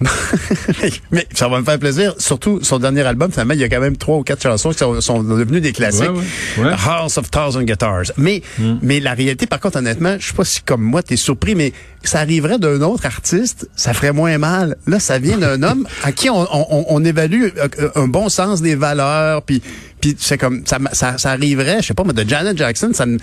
Mais 1.12 1.26
ça 1.32 1.48
va 1.48 1.60
me 1.60 1.64
faire 1.64 1.78
plaisir. 1.78 2.14
Surtout, 2.18 2.58
son 2.62 2.78
dernier 2.78 3.02
album, 3.02 3.30
finalement, 3.30 3.54
il 3.54 3.60
y 3.60 3.64
a 3.64 3.68
quand 3.68 3.80
même 3.80 3.96
trois 3.96 4.18
ou 4.18 4.22
quatre 4.22 4.42
chansons 4.42 4.70
qui 4.70 4.78
sont, 4.78 5.00
sont 5.00 5.22
devenues 5.22 5.60
des 5.60 5.72
classiques. 5.72 6.10
Ouais, 6.10 6.64
ouais, 6.64 6.70
ouais. 6.70 6.76
House 6.86 7.16
of 7.16 7.30
Thousand 7.30 7.62
Guitars. 7.62 8.12
Mais, 8.16 8.42
mais 8.82 8.98
la 8.98 9.14
réalité, 9.14 9.46
par 9.46 9.60
contre, 9.60 9.78
honnêtement, 9.78 10.16
je 10.18 10.26
sais 10.26 10.34
pas 10.34 10.44
si 10.44 10.62
comme 10.62 10.82
moi, 10.82 11.02
t'es 11.02 11.16
surpris, 11.16 11.54
mais 11.54 11.72
ça 12.02 12.18
arriverait 12.20 12.58
d'un 12.58 12.80
autre 12.82 13.06
artiste, 13.06 13.68
ça 13.76 13.94
ferait 13.94 14.12
moins 14.12 14.36
mal. 14.38 14.76
Là, 14.86 14.98
ça 14.98 15.18
vient 15.18 15.38
d'un 15.38 15.62
homme 15.70 15.86
à 16.02 16.10
qui 16.12 16.28
on, 16.28 16.40
on, 16.40 16.86
on 16.88 17.04
évalue 17.04 17.44
euh, 17.56 17.90
un 17.94 18.08
bon 18.08 18.28
sens 18.28 18.62
des 18.62 18.74
valeurs, 18.74 19.42
puis 19.42 19.62
puis 20.04 20.16
c'est 20.20 20.36
comme 20.36 20.66
ça, 20.66 20.76
ça, 20.92 21.16
ça 21.16 21.30
arriverait, 21.30 21.78
je 21.80 21.86
sais 21.86 21.94
pas, 21.94 22.04
mais 22.04 22.12
de 22.12 22.28
Janet 22.28 22.58
Jackson, 22.58 22.90
ça 22.92 23.06
me 23.06 23.16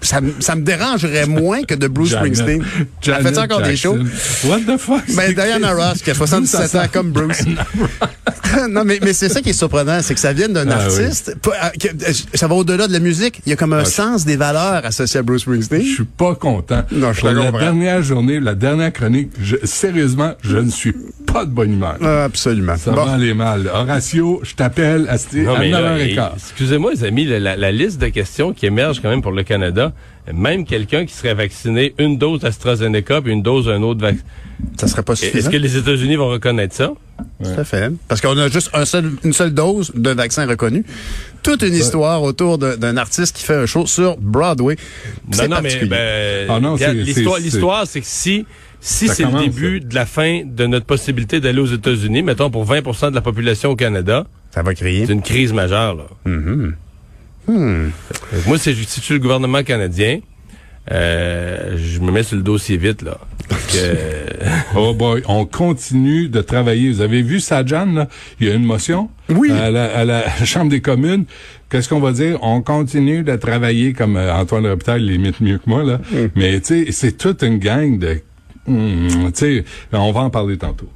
ça, 0.00 0.20
me- 0.20 0.34
ça 0.38 0.54
me 0.54 0.62
dérangerait 0.62 1.26
moins 1.26 1.64
que 1.64 1.74
de 1.74 1.88
Bruce 1.88 2.10
Janet- 2.10 2.34
Springsteen. 2.36 2.62
Elle 2.62 2.86
fait 3.14 3.22
Janet 3.34 3.38
encore 3.38 3.62
des 3.62 3.76
shows? 3.76 3.96
Jackson. 3.98 4.48
What 4.48 4.60
the 4.60 4.78
fuck? 4.78 5.02
Ben, 5.16 5.34
Diana? 5.34 5.72
Ross, 5.72 6.00
qui 6.00 6.10
a 6.10 6.14
77 6.22 6.68
Ça 6.70 6.82
ans 6.82 6.86
comme 6.92 7.10
Bruce. 7.10 7.40
non, 8.70 8.84
mais, 8.84 9.00
mais 9.02 9.12
c'est 9.12 9.28
ça 9.28 9.40
qui 9.40 9.50
est 9.50 9.54
surprenant, 9.54 10.00
c'est 10.02 10.14
que 10.14 10.20
ça 10.20 10.32
vient 10.32 10.48
d'un 10.48 10.68
Ah 10.70 10.76
artiste. 10.84 11.34
pas- 11.42 11.50
euh, 11.64 11.88
euh, 12.08 12.12
ça 12.34 12.46
va 12.46 12.54
au-delà 12.54 12.86
de 12.86 12.92
la 12.92 13.00
musique. 13.00 13.40
Il 13.46 13.50
y 13.50 13.52
a 13.52 13.56
comme 13.56 13.72
un 13.72 13.80
Ah, 13.80 13.84
sens 13.84 14.24
des 14.24 14.36
valeurs 14.36 14.84
associées 14.86 15.18
à 15.20 15.22
Bruce 15.22 15.42
Springsteen. 15.42 15.82
Je 15.82 15.94
suis 15.94 16.04
pas 16.04 16.34
content. 16.36 16.82
Non, 16.92 17.12
je 17.12 17.26
la 17.26 17.34
comprends. 17.34 17.58
dernière 17.58 18.02
journée, 18.02 18.38
la 18.38 18.54
dernière 18.54 18.92
chronique, 18.92 19.30
je- 19.42 19.56
sérieusement, 19.64 20.34
je 20.44 20.58
ne 20.58 20.70
suis 20.70 20.94
pas 21.32 21.44
de 21.44 21.50
bonne 21.50 21.72
humeur. 21.72 21.96
Ah, 22.02 22.24
absolument. 22.24 22.76
Ça 22.76 22.90
Bon. 22.92 23.04
va 23.04 23.12
aller 23.12 23.34
mal. 23.34 23.66
Horatio, 23.72 24.40
je 24.42 24.54
t'appelle 24.54 25.06
à, 25.08 25.16
sti- 25.16 25.44
Non, 25.44 25.54
à 25.54 25.58
mais 25.60 25.70
là, 25.70 25.80
9h15. 25.96 26.30
et- 26.32 26.36
excusez-moi, 26.36 26.92
les 26.92 27.04
amis, 27.04 27.24
la, 27.24 27.38
la- 27.40 27.56
la 27.56 27.72
liste 27.72 28.00
de 28.00 28.08
questions 28.08 28.52
qui 28.52 28.66
émerge 28.66 29.00
quand 29.00 29.08
même 29.08 29.22
pour 29.22 29.32
le 29.32 29.42
Canada, 29.42 29.92
même 30.32 30.64
quelqu'un 30.64 31.06
qui 31.06 31.14
serait 31.14 31.34
vacciné 31.34 31.94
une 31.98 32.18
dose 32.18 32.40
d'AstraZeneca 32.40 33.20
puis 33.22 33.32
une 33.32 33.42
dose 33.42 33.66
d'un 33.66 33.82
autre 33.82 34.00
vaccin. 34.00 34.22
Ça 34.78 34.86
serait 34.86 35.02
pas 35.02 35.14
Est-ce 35.14 35.26
suffisant. 35.26 35.50
que 35.50 35.56
les 35.56 35.76
États-Unis 35.76 36.16
vont 36.16 36.28
reconnaître 36.28 36.74
ça? 36.74 36.92
Tout 37.42 37.60
à 37.60 37.64
fait. 37.64 37.92
Parce 38.08 38.20
qu'on 38.20 38.36
a 38.38 38.48
juste 38.48 38.70
un 38.74 38.84
seul, 38.84 39.10
une 39.24 39.32
seule 39.32 39.52
dose 39.52 39.92
d'un 39.94 40.14
vaccin 40.14 40.46
reconnu. 40.46 40.84
Toute 41.42 41.62
une 41.62 41.74
histoire 41.74 42.22
autour 42.22 42.58
d'un 42.58 42.96
artiste 42.96 43.36
qui 43.36 43.42
fait 43.44 43.54
un 43.56 43.66
show 43.66 43.86
sur 43.86 44.16
Broadway. 44.16 44.76
Non, 45.36 45.48
non, 45.48 45.56
mais 45.62 45.84
ben, 45.86 46.48
Ah 46.50 46.58
l'histoire, 46.92 47.36
c'est- 47.36 47.42
l'histoire, 47.42 47.86
c'est 47.86 48.00
que 48.00 48.06
si, 48.06 48.46
si 48.80 49.08
c'est 49.08 49.24
le 49.24 49.38
début 49.40 49.80
de 49.80 49.94
la 49.94 50.06
fin 50.06 50.42
de 50.44 50.66
notre 50.66 50.86
possibilité 50.86 51.40
d'aller 51.40 51.60
aux 51.60 51.66
États-Unis, 51.66 52.22
mettons 52.22 52.50
pour 52.50 52.64
20% 52.64 53.10
de 53.10 53.14
la 53.14 53.20
population 53.20 53.70
au 53.70 53.76
Canada, 53.76 54.26
Ça 54.54 54.62
va 54.62 54.74
crier. 54.74 55.06
c'est 55.06 55.12
une 55.12 55.22
crise 55.22 55.52
majeure. 55.52 55.94
Là. 55.96 56.04
Mhm. 56.24 56.74
Fait 57.46 57.52
que 58.42 58.48
Moi, 58.48 58.58
si 58.58 58.72
je 58.74 58.82
si 58.84 59.00
je 59.00 59.04
suis 59.04 59.14
le 59.14 59.20
gouvernement 59.20 59.62
canadien, 59.64 60.20
euh, 60.90 61.76
je 61.76 62.00
me 62.00 62.10
mets 62.12 62.22
sur 62.22 62.36
le 62.36 62.42
dossier 62.42 62.76
vite 62.76 63.02
là. 63.02 63.18
Euh, 63.76 64.26
Oh 64.76 64.94
boy, 64.94 65.22
on 65.28 65.44
continue 65.44 66.28
de 66.28 66.40
travailler. 66.40 66.90
Vous 66.90 67.00
avez 67.00 67.22
vu 67.22 67.40
Sajan, 67.40 67.86
là? 67.92 68.08
Il 68.40 68.48
y 68.48 68.50
a 68.50 68.54
une 68.54 68.64
motion 68.64 69.08
Oui. 69.30 69.50
à, 69.50 69.70
la, 69.70 69.84
à 69.84 70.04
la 70.04 70.24
Chambre 70.44 70.70
des 70.70 70.80
communes. 70.80 71.24
Qu'est-ce 71.70 71.88
qu'on 71.88 72.00
va 72.00 72.12
dire? 72.12 72.38
On 72.42 72.60
continue 72.62 73.22
de 73.22 73.34
travailler 73.36 73.92
comme 73.92 74.16
euh, 74.16 74.34
Antoine 74.34 74.66
Robitaille 74.66 75.02
l'imite 75.02 75.40
mieux 75.40 75.58
que 75.58 75.68
moi, 75.68 75.82
là. 75.84 75.98
Mm. 76.10 76.16
Mais 76.36 76.60
tu 76.60 76.84
sais, 76.84 76.92
c'est 76.92 77.12
toute 77.16 77.42
une 77.42 77.58
gang 77.58 77.98
de... 77.98 78.20
Hum, 78.68 79.32
tu 79.34 79.40
sais, 79.40 79.64
on 79.92 80.12
va 80.12 80.20
en 80.20 80.30
parler 80.30 80.56
tantôt. 80.56 80.88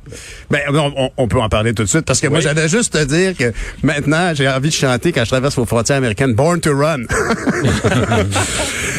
Ben, 0.50 0.61
on, 0.73 1.11
on- 1.16 1.26
peut 1.26 1.40
en 1.40 1.49
parler 1.49 1.75
tout 1.75 1.82
de 1.82 1.88
suite 1.88 2.04
parce 2.04 2.20
que 2.20 2.28
moi, 2.28 2.38
j'allais 2.38 2.68
juste 2.68 2.92
te 2.92 3.04
dire 3.04 3.37
que 3.37 3.52
maintenant, 3.82 4.32
j'ai 4.35 4.49
envie 4.49 4.68
de 4.68 4.75
chanter 4.75 5.11
quand 5.11 5.25
je 5.25 5.30
traverse 5.30 5.56
vos 5.56 5.64
frontières 5.64 5.96
américaines, 5.96 6.35
Born 6.35 6.61
to 6.61 6.70
Run. 6.76 6.99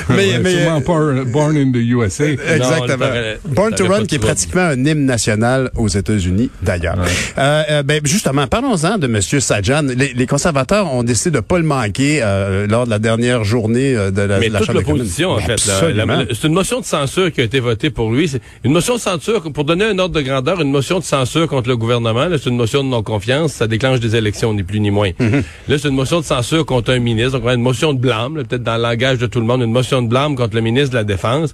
mais, 0.09 0.15
Ouais, 0.33 0.39
mais, 0.39 0.51
sûrement 0.51 0.81
euh, 0.89 1.23
Born 1.25 1.55
in 1.57 1.71
the 1.71 1.77
USA. 1.77 2.25
Exactement. 2.31 3.05
Non, 3.05 3.53
Born 3.53 3.73
to 3.75 3.87
Run, 3.87 4.05
qui 4.05 4.15
est 4.15 4.19
pratiquement 4.19 4.61
un 4.61 4.85
hymne 4.85 5.05
national 5.05 5.71
aux 5.75 5.87
États-Unis, 5.87 6.49
d'ailleurs. 6.61 6.97
Euh, 7.37 7.63
euh, 7.69 7.83
ben, 7.83 8.01
justement, 8.03 8.47
parlons-en 8.47 8.97
de 8.97 9.07
M. 9.07 9.21
Sajan. 9.21 9.83
Les, 9.83 10.13
les 10.13 10.27
conservateurs 10.27 10.93
ont 10.93 11.03
décidé 11.03 11.31
de 11.31 11.39
pas 11.39 11.57
le 11.57 11.63
manquer 11.63 12.19
euh, 12.21 12.67
lors 12.67 12.85
de 12.85 12.89
la 12.89 12.99
dernière 12.99 13.43
journée 13.43 13.95
euh, 13.95 14.11
de 14.11 14.21
la, 14.21 14.39
mais 14.39 14.49
de 14.49 14.53
la 14.53 14.59
toute 14.59 14.67
Chambre 14.67 14.79
l'opposition, 14.81 15.31
en 15.31 15.39
fait. 15.39 15.57
c'est 15.59 16.47
une 16.47 16.53
motion 16.53 16.79
de 16.81 16.85
censure 16.85 17.31
qui 17.31 17.41
a 17.41 17.43
été 17.45 17.59
votée 17.59 17.89
pour 17.89 18.11
lui. 18.11 18.31
Une 18.63 18.71
motion 18.71 18.95
de 18.95 18.99
censure, 18.99 19.51
pour 19.51 19.63
donner 19.63 19.85
un 19.85 19.99
ordre 19.99 20.15
de 20.15 20.21
grandeur, 20.21 20.59
une 20.61 20.71
motion 20.71 20.99
de 20.99 21.03
censure 21.03 21.47
contre 21.47 21.69
le 21.69 21.77
gouvernement, 21.77 22.27
c'est 22.31 22.49
une 22.49 22.57
motion 22.57 22.83
de 22.83 22.89
non-confiance, 22.89 23.53
ça 23.53 23.67
déclenche 23.67 23.99
des 23.99 24.15
élections, 24.15 24.53
ni 24.53 24.63
plus 24.63 24.79
ni 24.79 24.91
moins. 24.91 25.11
Mhm. 25.19 25.43
Là, 25.67 25.77
c'est 25.77 25.87
une 25.87 25.95
motion 25.95 26.19
de 26.19 26.25
censure 26.25 26.65
contre 26.65 26.91
un 26.91 26.99
ministre, 26.99 27.39
donc 27.39 27.49
une 27.49 27.61
motion 27.61 27.93
de 27.93 27.99
blâme, 27.99 28.43
peut-être 28.43 28.63
dans 28.63 28.77
le 28.77 28.81
langage 28.81 29.19
de 29.19 29.27
tout 29.27 29.39
le 29.39 29.45
monde, 29.45 29.61
une 29.61 29.71
motion 29.71 30.01
de 30.01 30.07
blâme 30.07 30.35
contre 30.35 30.55
le 30.55 30.61
ministre 30.61 30.91
de 30.91 30.95
la 30.95 31.03
Défense. 31.03 31.53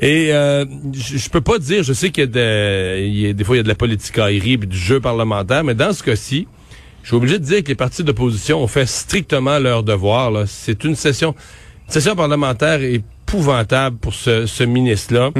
Et 0.00 0.32
euh, 0.32 0.64
je, 0.92 1.28
peux 1.28 1.40
pas 1.40 1.58
dire, 1.58 1.82
je 1.82 1.92
sais 1.92 2.10
qu'il 2.10 2.22
y 2.22 2.26
a, 2.26 2.30
de, 2.30 3.00
il 3.00 3.18
y 3.18 3.26
a 3.28 3.32
des 3.32 3.42
fois 3.42 3.56
il 3.56 3.58
y 3.58 3.60
a 3.60 3.64
de 3.64 3.68
la 3.68 3.74
politique 3.74 4.16
aérie, 4.18 4.56
du 4.56 4.76
jeu 4.76 5.00
parlementaire, 5.00 5.64
mais 5.64 5.74
dans 5.74 5.92
ce 5.92 6.04
cas-ci, 6.04 6.46
je 7.02 7.08
suis 7.08 7.16
obligé 7.16 7.38
de 7.38 7.44
dire 7.44 7.62
que 7.62 7.68
les 7.68 7.74
partis 7.74 8.04
d'opposition 8.04 8.62
ont 8.62 8.68
fait 8.68 8.86
strictement 8.86 9.58
leur 9.58 9.82
devoir. 9.82 10.46
C'est 10.46 10.84
une 10.84 10.94
session, 10.94 11.34
une 11.86 11.92
session 11.92 12.14
parlementaire 12.14 12.80
épouvantable 13.28 13.98
pour 13.98 14.14
ce, 14.14 14.46
ce 14.46 14.64
ministre-là. 14.64 15.30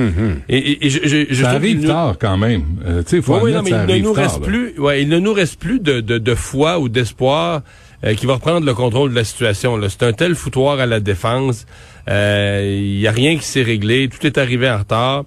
Et, 0.48 0.56
et- 0.58 0.86
et 0.86 0.90
je, 0.90 0.98
je, 1.04 1.26
je 1.30 1.42
Ça 1.42 1.50
arrive 1.50 1.80
nous- 1.82 1.88
tard 1.88 2.16
quand 2.20 2.36
même. 2.36 2.62
Euh, 2.86 3.02
faut 3.22 3.40
oui, 3.40 3.52
non, 3.52 3.62
mais 3.62 3.70
ça 3.70 3.84
il 3.88 4.02
ne 4.02 4.08
nous 4.08 4.14
tard, 4.14 4.24
reste 4.24 4.40
là. 4.40 4.46
plus, 4.46 4.78
ouais, 4.78 5.02
il 5.02 5.08
ne 5.08 5.18
nous 5.18 5.32
reste 5.32 5.58
plus 5.58 5.80
de, 5.80 6.00
de, 6.00 6.18
de 6.18 6.34
foi 6.34 6.78
ou 6.78 6.88
d'espoir 6.88 7.62
euh, 8.04 8.14
qui 8.14 8.26
va 8.26 8.34
reprendre 8.34 8.64
le 8.66 8.74
contrôle 8.74 9.10
de 9.10 9.14
la 9.16 9.24
situation. 9.24 9.78
C'est 9.88 10.02
un 10.02 10.12
tel 10.12 10.34
foutoir 10.34 10.78
à 10.78 10.86
la 10.86 11.00
défense. 11.00 11.66
Euh, 12.08 12.76
Il 12.78 13.00
y 13.00 13.06
a 13.06 13.10
rien 13.12 13.36
qui 13.36 13.44
s'est 13.44 13.62
réglé. 13.62 14.08
Tout 14.08 14.26
est 14.26 14.38
arrivé 14.38 14.70
en 14.70 14.78
retard. 14.78 15.24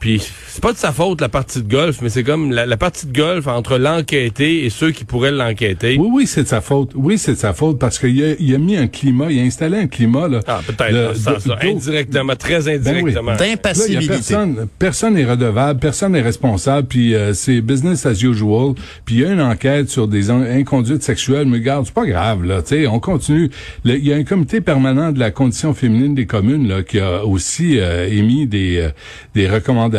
Puis 0.00 0.20
c'est 0.48 0.62
pas 0.62 0.72
de 0.72 0.78
sa 0.78 0.92
faute 0.92 1.20
la 1.20 1.28
partie 1.28 1.62
de 1.62 1.70
golf, 1.70 1.98
mais 2.00 2.08
c'est 2.08 2.24
comme 2.24 2.50
la, 2.52 2.64
la 2.64 2.76
partie 2.78 3.06
de 3.06 3.12
golf 3.16 3.46
entre 3.46 3.76
l'enquêté 3.76 4.64
et 4.64 4.70
ceux 4.70 4.92
qui 4.92 5.04
pourraient 5.04 5.30
l'enquêter. 5.30 5.96
Oui, 6.00 6.08
oui, 6.10 6.26
c'est 6.26 6.42
de 6.44 6.48
sa 6.48 6.62
faute. 6.62 6.92
Oui, 6.94 7.18
c'est 7.18 7.32
de 7.32 7.36
sa 7.38 7.52
faute 7.52 7.78
parce 7.78 7.98
qu'il 7.98 8.22
a, 8.24 8.32
il 8.38 8.54
a 8.54 8.58
mis 8.58 8.76
un 8.78 8.86
climat, 8.86 9.26
il 9.30 9.38
a 9.40 9.42
installé 9.42 9.76
un 9.76 9.86
climat 9.88 10.26
là. 10.26 10.40
Ah, 10.46 10.60
peut-être 10.66 10.90
de- 10.90 11.48
d'eau- 11.48 11.54
indirectement, 11.62 12.34
très 12.34 12.60
Ben 12.62 12.80
oui. 12.82 12.90
indirectement. 12.90 13.32
Y 13.32 13.34
a 13.34 13.36
D'impassibilité. 13.36 14.06
personne, 14.08 14.66
personne 14.78 15.14
n'est 15.14 15.24
redevable, 15.26 15.78
personne 15.80 16.12
n'est 16.12 16.22
responsable, 16.22 16.88
puis 16.88 17.14
euh, 17.14 17.34
c'est 17.34 17.60
business 17.60 18.06
as 18.06 18.22
usual. 18.22 18.72
Puis 19.04 19.16
il 19.16 19.20
y 19.20 19.24
a 19.26 19.32
une 19.32 19.42
enquête 19.42 19.90
sur 19.90 20.08
des 20.08 20.30
in- 20.30 20.40
inconduites 20.58 21.02
sexuelles, 21.02 21.46
mais 21.46 21.58
regarde, 21.58 21.84
c'est 21.84 21.94
pas 21.94 22.06
grave 22.06 22.44
là, 22.44 22.62
tu 22.62 22.68
sais, 22.68 22.86
on 22.86 23.00
continue. 23.00 23.50
Le- 23.84 23.98
Il 23.98 24.06
y 24.06 24.14
a 24.14 24.16
un 24.16 24.24
comité 24.24 24.62
permanent 24.62 25.12
de 25.12 25.18
la 25.18 25.30
condition 25.30 25.74
féminine 25.74 26.14
des 26.14 26.24
communes 26.26 26.66
là 26.68 26.82
qui 26.82 26.98
a 27.00 27.26
aussi 27.26 27.78
euh, 27.78 28.08
émis 28.10 28.46
des 28.46 28.78
euh, 28.78 28.88
des 29.34 29.46
recommandations 29.46 29.89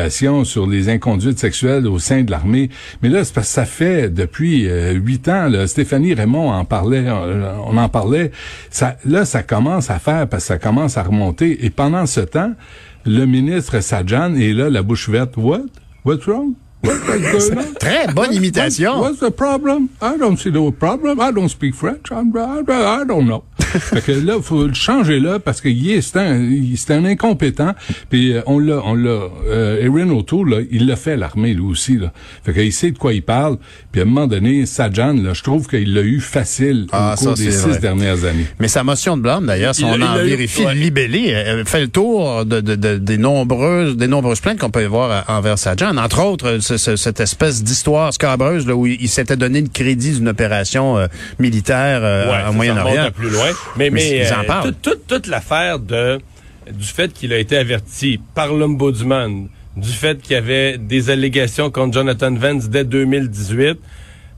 sur 0.44 0.68
les 0.68 0.90
inconduites 0.90 1.40
sexuelles 1.40 1.88
au 1.88 2.00
sein 2.00 2.24
de 2.24 2.32
l'armée. 2.32 2.70
Mais 3.02 3.10
là, 3.10 3.24
c'est 3.24 3.34
parce 3.34 3.48
que 3.48 3.54
ça 3.54 3.66
fait 3.66 4.10
depuis 4.10 4.70
euh, 4.70 4.94
huit 4.94 5.28
ans. 5.28 5.48
Là, 5.48 5.68
Stéphanie 5.68 6.14
Raymond 6.14 6.52
en 6.52 6.66
parlait, 6.66 7.06
euh, 7.08 7.54
on 7.66 7.78
en 7.78 7.90
parlait. 7.90 8.32
Ça, 8.70 8.98
là, 9.06 9.26
ça 9.26 9.44
commence 9.44 9.90
à 9.90 10.00
faire 10.00 10.28
parce 10.28 10.44
que 10.44 10.48
ça 10.48 10.58
commence 10.58 10.98
à 10.98 11.04
remonter. 11.04 11.66
Et 11.66 11.70
pendant 11.70 12.06
ce 12.06 12.22
temps, 12.22 12.54
le 13.06 13.26
ministre 13.26 13.80
Sajan 13.80 14.36
est 14.36 14.54
là, 14.54 14.70
la 14.70 14.84
bouche 14.84 15.10
verte. 15.10 15.38
What? 15.38 15.66
What's 16.06 16.26
wrong? 16.26 16.54
Très 17.80 18.08
bonne 18.08 18.34
imitation. 18.34 19.00
What's 19.00 19.20
the 19.20 19.30
problem? 19.30 19.90
I 20.02 20.18
don't 20.18 20.38
see 20.38 20.52
no 20.52 20.72
problem. 20.72 21.20
I 21.20 21.32
don't 21.32 21.50
speak 21.50 21.76
French. 21.76 22.12
I 22.12 22.24
don't 23.06 23.28
know. 23.28 23.44
Fait 23.80 24.02
que 24.02 24.12
là, 24.12 24.36
faut 24.42 24.68
le 24.68 24.74
changer 24.74 25.20
là 25.20 25.40
parce 25.40 25.62
que 25.62 25.70
il 25.70 25.92
est, 25.92 26.02
c'est 26.02 26.18
un, 26.20 26.50
c'est 26.76 26.94
un 26.94 27.06
incompétent. 27.06 27.74
Puis 28.10 28.34
euh, 28.34 28.42
on 28.46 28.60
l'a, 28.60 28.82
on 28.86 28.94
l'a. 28.96 29.20
Euh, 29.48 29.82
Erin 29.86 30.10
O'Toole, 30.12 30.50
là, 30.50 30.58
il 30.72 30.88
l'a 30.88 30.96
fait 30.96 31.14
à 31.14 31.16
l'armée 31.18 31.54
lui 31.54 31.62
aussi 31.64 31.98
là. 31.98 32.12
Fait 32.44 32.54
qu'il 32.54 32.74
sait 32.74 32.92
de 32.92 32.98
quoi 32.98 33.14
il 33.14 33.22
parle. 33.24 33.58
Puis 33.92 34.02
à 34.02 34.04
un 34.04 34.08
moment 34.08 34.28
donné, 34.28 34.66
Sajan, 34.66 35.14
là, 35.14 35.34
je 35.34 35.44
trouve 35.44 35.68
qu'il 35.68 35.94
l'a 35.94 36.02
eu 36.02 36.20
facile 36.20 36.88
Ah, 36.92 37.14
au 37.16 37.24
cours 37.24 37.38
ça, 37.38 37.44
des 37.44 37.52
c'est 37.52 37.58
six 37.58 37.68
vrai. 37.70 37.80
dernières 37.80 38.24
années. 38.26 38.46
Mais 38.60 38.68
sa 38.68 38.84
motion 38.84 39.18
de 39.18 39.22
blâme, 39.24 39.46
d'ailleurs, 39.46 39.76
si 39.76 39.82
Il- 39.82 39.88
on 39.88 39.96
il 39.96 40.04
en 40.04 40.16
vérifie 40.16 40.66
ouais. 40.66 40.76
libellé, 40.76 41.28
elle 41.30 41.66
fait 41.66 41.82
le 41.82 41.88
tour 41.88 42.46
de, 42.46 42.62
de- 42.62 42.76
de- 42.76 42.98
des 42.98 43.18
nombreuses 43.18 43.98
des 43.98 44.08
nombreuses 44.08 44.40
plaintes 44.40 44.60
qu'on 44.60 44.70
peut 44.70 44.86
voir 44.86 45.12
euh, 45.12 45.34
envers 45.34 45.58
Sajan. 45.58 45.98
Entre 45.98 46.24
autres, 46.24 46.60
ce- 46.60 46.78
ce- 46.78 46.96
cette 46.96 47.20
espèce 47.20 47.64
d'histoire 47.64 48.14
scabreuse 48.14 48.66
là, 48.68 48.76
où 48.76 48.86
il, 48.88 48.98
il 49.02 49.10
s'était 49.10 49.36
donné 49.38 49.62
le 49.62 49.68
crédit 49.68 50.12
d'une 50.14 50.30
opération 50.30 50.98
euh, 50.98 51.08
militaire 51.40 52.00
euh, 52.04 52.30
Ouais, 52.32 52.44
en 52.50 52.54
Moyen-Orient. 52.54 53.04
à 53.06 53.12
plus 53.12 53.30
loin. 53.30 53.48
Mais, 53.76 53.90
Mais 53.90 54.26
euh, 54.32 54.62
toute, 54.64 54.82
toute, 54.82 55.08
toute 55.08 55.28
l'affaire 55.28 55.80
de 55.80 56.20
du 56.72 56.86
fait 56.86 57.12
qu'il 57.12 57.34
a 57.34 57.38
été 57.38 57.58
averti 57.58 58.20
par 58.36 58.54
l'ombudsman, 58.54 59.48
du 59.76 59.90
fait 59.90 60.22
qu'il 60.22 60.34
y 60.34 60.36
avait 60.36 60.78
des 60.78 61.10
allégations 61.10 61.72
contre 61.72 61.94
Jonathan 61.94 62.32
Vance 62.34 62.70
dès 62.70 62.84
2018. 62.84 63.78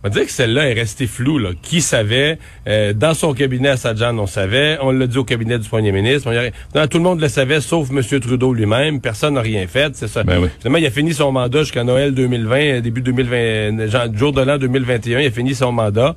On 0.06 0.10
va 0.10 0.10
dire 0.10 0.26
que 0.26 0.32
celle-là 0.32 0.70
est 0.70 0.74
restée 0.74 1.08
floue. 1.08 1.38
Là. 1.38 1.52
Qui 1.62 1.80
savait? 1.82 2.38
Euh, 2.68 2.92
dans 2.94 3.14
son 3.14 3.34
cabinet 3.34 3.70
à 3.70 3.78
Sajan, 3.78 4.18
on 4.18 4.28
savait. 4.28 4.78
On 4.82 4.92
l'a 4.92 5.08
dit 5.08 5.18
au 5.18 5.24
cabinet 5.24 5.58
du 5.60 5.68
premier 5.70 5.92
ministre. 5.94 6.28
On 6.30 6.34
y 6.34 6.38
a- 6.38 6.50
non, 6.76 6.88
tout 6.88 6.98
le 6.98 7.04
monde 7.06 7.22
le 7.22 7.30
savait, 7.30 7.62
sauf 7.62 7.90
M. 7.90 8.02
Trudeau 8.20 8.54
lui-même. 8.54 9.00
Personne 9.00 9.36
n'a 9.36 9.42
rien 9.42 9.66
fait. 9.68 9.96
C'est 9.96 10.10
ça. 10.10 10.24
Ben 10.24 10.40
oui. 10.42 10.50
Finalement, 10.60 10.80
il 10.80 10.86
a 10.86 10.92
fini 10.92 11.14
son 11.14 11.32
mandat 11.32 11.60
jusqu'à 11.60 11.86
Noël 11.86 12.14
2020, 12.14 12.58
euh, 12.58 12.82
début 12.82 13.02
2020, 13.02 13.88
genre, 13.88 14.08
jour 14.14 14.34
de 14.34 14.42
l'an 14.42 14.58
2021. 14.58 15.20
Il 15.22 15.28
a 15.28 15.32
fini 15.32 15.56
son 15.56 15.72
mandat. 15.72 16.16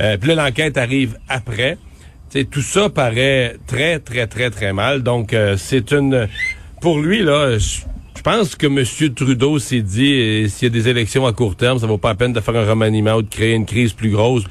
Euh, 0.00 0.16
Puis 0.18 0.28
là, 0.34 0.44
l'enquête 0.46 0.78
arrive 0.78 1.16
après. 1.28 1.76
Tout 2.50 2.62
ça 2.62 2.88
paraît 2.88 3.56
très, 3.66 3.98
très, 3.98 4.26
très, 4.26 4.50
très 4.50 4.72
mal. 4.72 5.02
Donc, 5.02 5.32
euh, 5.32 5.56
c'est 5.56 5.92
une... 5.92 6.28
Pour 6.80 7.00
lui, 7.00 7.22
là, 7.22 7.58
je 7.58 8.22
pense 8.22 8.54
que 8.54 8.66
M. 8.66 8.84
Trudeau 9.14 9.58
s'est 9.58 9.80
dit, 9.82 10.12
euh, 10.12 10.48
s'il 10.48 10.68
y 10.68 10.70
a 10.70 10.72
des 10.72 10.88
élections 10.88 11.26
à 11.26 11.32
court 11.32 11.56
terme, 11.56 11.78
ça 11.78 11.86
vaut 11.86 11.98
pas 11.98 12.10
la 12.10 12.14
peine 12.14 12.32
de 12.32 12.40
faire 12.40 12.56
un 12.56 12.68
remaniement 12.68 13.14
ou 13.14 13.22
de 13.22 13.28
créer 13.28 13.54
une 13.54 13.66
crise 13.66 13.92
plus 13.92 14.10
grosse. 14.10 14.44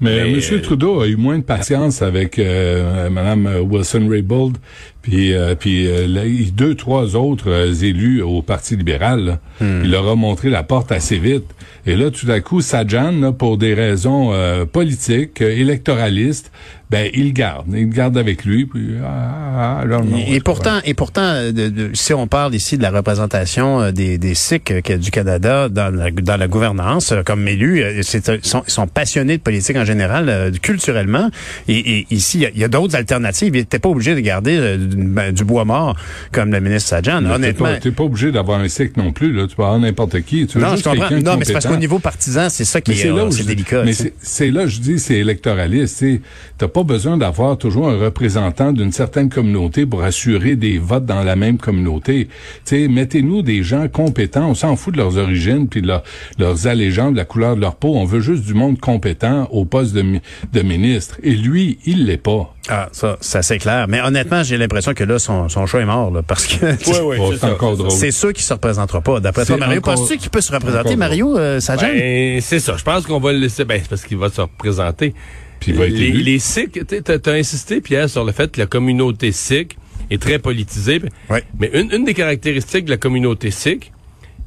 Mais, 0.00 0.22
Mais, 0.22 0.30
M. 0.30 0.40
euh, 0.52 0.60
Trudeau 0.60 1.00
a 1.00 1.08
eu 1.08 1.16
moins 1.16 1.38
de 1.38 1.42
patience 1.42 2.02
avec 2.02 2.38
euh, 2.38 3.10
Mme 3.10 3.62
Wilson-Raybould, 3.68 4.56
puis 5.02 5.34
euh, 5.34 5.56
puis 5.56 5.88
euh, 5.88 6.06
deux, 6.52 6.76
trois 6.76 7.16
autres 7.16 7.82
élus 7.82 8.22
au 8.22 8.40
Parti 8.42 8.76
libéral. 8.76 9.24
là. 9.24 9.40
Il 9.60 9.90
leur 9.90 10.06
a 10.08 10.14
montré 10.14 10.50
la 10.50 10.62
porte 10.62 10.92
assez 10.92 11.18
vite. 11.18 11.46
Et 11.84 11.96
là, 11.96 12.10
tout 12.12 12.30
à 12.30 12.40
coup, 12.40 12.60
Sajan, 12.60 13.10
là, 13.12 13.32
pour 13.32 13.58
des 13.58 13.74
raisons 13.74 14.32
politiques, 14.70 15.40
électoralistes, 15.40 16.52
ben 16.90 17.10
il 17.14 17.26
le 17.26 17.30
garde. 17.32 17.66
Il 17.72 17.80
le 17.88 17.92
garde 17.94 18.16
avec 18.16 18.44
lui. 18.44 18.64
Puis, 18.66 18.94
ah, 19.04 19.80
ah, 19.80 19.84
I 19.84 19.88
don't 19.88 20.06
know. 20.06 20.16
Et, 20.16 20.36
et 20.36 20.40
pourtant, 20.40 20.78
et 20.84 20.94
pourtant, 20.94 21.22
euh, 21.34 21.90
si 21.92 22.14
on 22.14 22.26
parle 22.26 22.54
ici 22.54 22.78
de 22.78 22.82
la 22.82 22.90
représentation 22.90 23.80
euh, 23.82 23.90
des, 23.92 24.16
des 24.18 24.34
Sikhs 24.34 24.70
euh, 24.70 24.96
du 24.96 25.10
Canada 25.10 25.68
dans 25.68 25.94
la, 25.94 26.10
dans 26.10 26.36
la 26.36 26.48
gouvernance, 26.48 27.12
comme 27.26 27.46
élus, 27.46 27.82
c'est, 28.02 28.28
ils 28.28 28.46
sont, 28.48 28.62
ils 28.66 28.70
sont 28.72 28.86
passionnés 28.86 29.36
de 29.36 29.42
politique 29.42 29.76
en 29.76 29.84
général, 29.84 30.52
culturellement. 30.62 31.30
Et, 31.68 31.98
et 31.98 32.06
ici, 32.10 32.38
il 32.38 32.42
y 32.42 32.46
a- 32.46 32.66
il 32.66 32.68
d'autres 32.70 32.96
alternatives. 32.96 33.54
Ils 33.54 33.58
n'étaient 33.60 33.78
pas 33.78 33.88
obligés 33.88 34.14
de 34.14 34.20
garder 34.20 34.76
du, 34.78 34.96
ben, 34.96 35.32
du 35.32 35.44
bois 35.44 35.64
mort 35.64 35.96
comme 36.32 36.52
le 36.52 36.60
ministre 36.60 36.88
Sajan. 36.90 37.20
Mais 37.22 37.28
t'es 37.28 37.34
Honnêtement. 37.34 37.66
pas- 37.66 37.76
T'es 37.78 37.90
pas, 37.90 38.04
obligé 38.04 38.32
d'avoir 38.32 38.60
un 38.60 38.68
cycle 38.68 38.98
non 38.98 39.12
plus. 39.12 39.32
Là. 39.32 39.46
Tu 39.46 39.56
peux 39.56 39.62
avoir 39.62 39.78
n'importe 39.78 40.20
qui. 40.22 40.46
Tu 40.46 40.58
Non, 40.58 40.76
je 40.76 40.82
comprends. 40.82 41.10
Non, 41.10 41.36
mais 41.36 41.44
c'est 41.44 41.52
parce 41.52 41.66
qu'au 41.66 41.76
niveau 41.76 41.98
partisan, 41.98 42.48
c'est 42.50 42.64
ça 42.64 42.80
qui 42.80 42.90
Mais 42.92 42.96
est, 42.98 43.02
c'est 43.02 43.08
là 43.10 43.28
je- 43.30 43.42
délicat. 43.42 43.82
Mais 43.84 43.92
c'est 44.20 44.50
là, 44.50 44.66
je 44.66 44.80
dis, 44.80 44.98
c'est 44.98 45.16
électoraliste. 45.16 45.98
Tu 45.98 46.22
T'as 46.58 46.68
pas 46.68 46.77
besoin 46.84 47.16
d'avoir 47.16 47.56
toujours 47.58 47.88
un 47.88 47.96
représentant 47.98 48.72
d'une 48.72 48.92
certaine 48.92 49.28
communauté 49.28 49.86
pour 49.86 50.02
assurer 50.02 50.56
des 50.56 50.78
votes 50.78 51.04
dans 51.06 51.22
la 51.22 51.36
même 51.36 51.58
communauté. 51.58 52.28
Sais, 52.64 52.88
mettez-nous 52.88 53.42
des 53.42 53.62
gens 53.62 53.88
compétents. 53.88 54.48
On 54.50 54.54
s'en 54.54 54.76
fout 54.76 54.94
de 54.94 54.98
leurs 54.98 55.16
origines 55.18 55.68
puis 55.68 55.82
de 55.82 55.86
leur- 55.88 56.02
leurs 56.38 56.66
allégeances, 56.66 57.12
de 57.12 57.16
la 57.18 57.24
couleur 57.24 57.56
de 57.56 57.60
leur 57.60 57.76
peau. 57.76 57.94
On 57.96 58.04
veut 58.04 58.20
juste 58.20 58.44
du 58.44 58.54
monde 58.54 58.78
compétent 58.78 59.48
au 59.50 59.64
poste 59.64 59.94
de, 59.94 60.02
mi- 60.02 60.20
de 60.52 60.60
ministre. 60.62 61.16
Et 61.22 61.32
lui, 61.34 61.78
il 61.86 62.06
l'est 62.06 62.16
pas. 62.16 62.54
Ah, 62.70 62.88
ça, 62.92 63.16
ça 63.20 63.40
c'est 63.42 63.58
clair. 63.58 63.86
Mais 63.88 64.00
honnêtement, 64.02 64.42
j'ai 64.42 64.58
l'impression 64.58 64.92
que 64.92 65.02
là, 65.04 65.18
son, 65.18 65.48
son 65.48 65.64
choix 65.66 65.80
est 65.80 65.86
mort, 65.86 66.10
là, 66.10 66.22
parce 66.22 66.46
que 66.46 66.66
Oui, 66.66 66.96
oui, 67.02 67.16
Oh, 67.20 67.26
c'est 67.30 67.34
c'est 67.38 67.46
ça, 67.46 67.52
encore 67.54 67.70
ça. 67.72 67.76
drôle. 67.78 67.90
c'est 67.90 68.10
sûr 68.10 68.32
qu'il 68.32 68.42
se 68.44 68.52
représentera 68.52 69.00
pas. 69.00 69.20
D'après 69.20 69.46
toi, 69.46 69.56
Mario, 69.56 69.78
encore- 69.78 69.94
penses-tu 69.94 70.18
qu'il 70.18 70.28
peut 70.30 70.40
se 70.42 70.52
représenter, 70.52 70.94
Mario 70.96 71.38
euh, 71.38 71.60
Sajan? 71.60 71.86
Ben, 71.88 72.40
c'est 72.42 72.60
ça. 72.60 72.76
Je 72.76 72.84
pense 72.84 73.06
qu'on 73.06 73.20
va 73.20 73.32
le 73.32 73.38
laisser. 73.38 73.64
Ben, 73.64 73.78
c'est 73.82 73.88
parce 73.88 74.04
qu'il 74.04 74.18
va 74.18 74.28
se 74.28 74.40
représenter. 74.42 75.14
Puis 75.60 75.72
il 75.72 75.78
va 75.78 75.86
être 75.86 75.92
les, 75.92 76.06
élu. 76.06 76.22
les 76.22 76.38
Sikhs, 76.38 76.78
tu 76.86 77.30
as 77.30 77.32
insisté, 77.32 77.80
Pierre, 77.80 78.08
sur 78.08 78.24
le 78.24 78.32
fait 78.32 78.50
que 78.52 78.60
la 78.60 78.66
communauté 78.66 79.32
sikh 79.32 79.76
est 80.10 80.20
très 80.22 80.38
politisée. 80.38 81.00
Ouais. 81.30 81.42
Mais 81.58 81.70
une, 81.74 81.90
une 81.92 82.04
des 82.04 82.14
caractéristiques 82.14 82.84
de 82.86 82.90
la 82.90 82.96
communauté 82.96 83.50
sikh, 83.50 83.92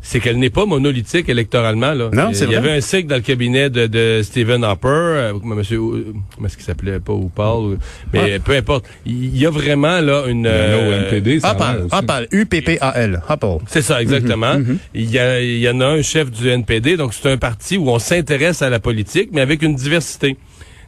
c'est 0.03 0.19
qu'elle 0.19 0.39
n'est 0.39 0.49
pas 0.49 0.65
monolithique 0.65 1.29
électoralement. 1.29 1.93
Là. 1.93 2.09
Non, 2.11 2.29
Il 2.29 2.35
c'est 2.35 2.45
y 2.45 2.47
vrai. 2.47 2.55
avait 2.55 2.71
un 2.71 2.81
sikh 2.81 3.05
dans 3.05 3.17
le 3.17 3.21
cabinet 3.21 3.69
de, 3.69 3.85
de 3.85 4.21
Stephen 4.23 4.63
Harper, 4.63 4.87
euh, 4.87 5.33
monsieur, 5.43 5.77
euh, 5.77 6.13
comment 6.35 6.47
est-ce 6.47 6.55
qu'il 6.57 6.65
s'appelait, 6.65 6.99
pas 6.99 7.13
ou 7.13 7.29
Paul, 7.29 7.77
mais 8.11 8.39
peu 8.39 8.53
importe. 8.55 8.85
Il 9.05 9.37
y 9.37 9.45
a 9.45 9.51
vraiment 9.51 9.99
là 10.01 10.23
une... 10.27 10.39
Il 10.39 10.45
y 10.45 10.47
euh, 10.47 11.03
NPD, 11.03 11.39
ça 11.41 11.51
Hopal. 11.51 11.87
Hopal, 11.91 12.27
U-P-P-A-L, 12.31 13.21
Hopal. 13.29 13.57
c'est 13.67 13.83
ça, 13.83 14.01
exactement. 14.01 14.55
Il, 14.95 15.11
y 15.11 15.19
a- 15.19 15.39
il 15.39 15.59
y 15.59 15.69
en 15.69 15.79
a 15.81 15.85
un 15.85 16.01
chef 16.01 16.31
du 16.31 16.49
NPD, 16.49 16.97
donc 16.97 17.13
c'est 17.13 17.29
un 17.29 17.37
parti 17.37 17.77
où 17.77 17.87
on 17.91 17.99
s'intéresse 17.99 18.63
à 18.63 18.71
la 18.71 18.79
politique, 18.79 19.29
mais 19.33 19.41
avec 19.41 19.61
une 19.61 19.75
diversité. 19.75 20.35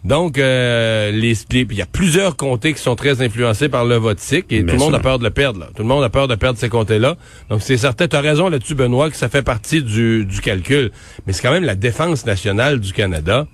Donc, 0.03 0.37
euh, 0.37 1.11
les, 1.11 1.33
il 1.51 1.73
y 1.73 1.81
a 1.81 1.85
plusieurs 1.85 2.35
comtés 2.35 2.73
qui 2.73 2.81
sont 2.81 2.95
très 2.95 3.21
influencés 3.21 3.69
par 3.69 3.85
le 3.85 3.95
vote 3.95 4.19
et 4.31 4.41
Bien 4.41 4.65
tout 4.65 4.73
le 4.73 4.77
monde 4.77 4.95
a 4.95 4.99
peur 4.99 5.17
de 5.17 5.23
le 5.23 5.29
perdre. 5.29 5.61
Là. 5.61 5.69
Tout 5.73 5.83
le 5.83 5.87
monde 5.87 6.03
a 6.03 6.09
peur 6.09 6.27
de 6.27 6.35
perdre 6.35 6.59
ces 6.59 6.67
comtés-là. 6.69 7.15
Donc, 7.49 7.61
c'est 7.61 7.77
certain, 7.77 8.07
tu 8.07 8.15
as 8.15 8.21
raison 8.21 8.49
là-dessus, 8.49 8.75
Benoît, 8.75 9.09
que 9.09 9.15
ça 9.15 9.29
fait 9.29 9.43
partie 9.43 9.81
du, 9.81 10.25
du 10.25 10.41
calcul. 10.41 10.91
Mais 11.25 11.33
c'est 11.33 11.41
quand 11.41 11.51
même 11.51 11.63
la 11.63 11.75
défense 11.75 12.25
nationale 12.25 12.79
du 12.79 12.91
Canada. 12.91 13.47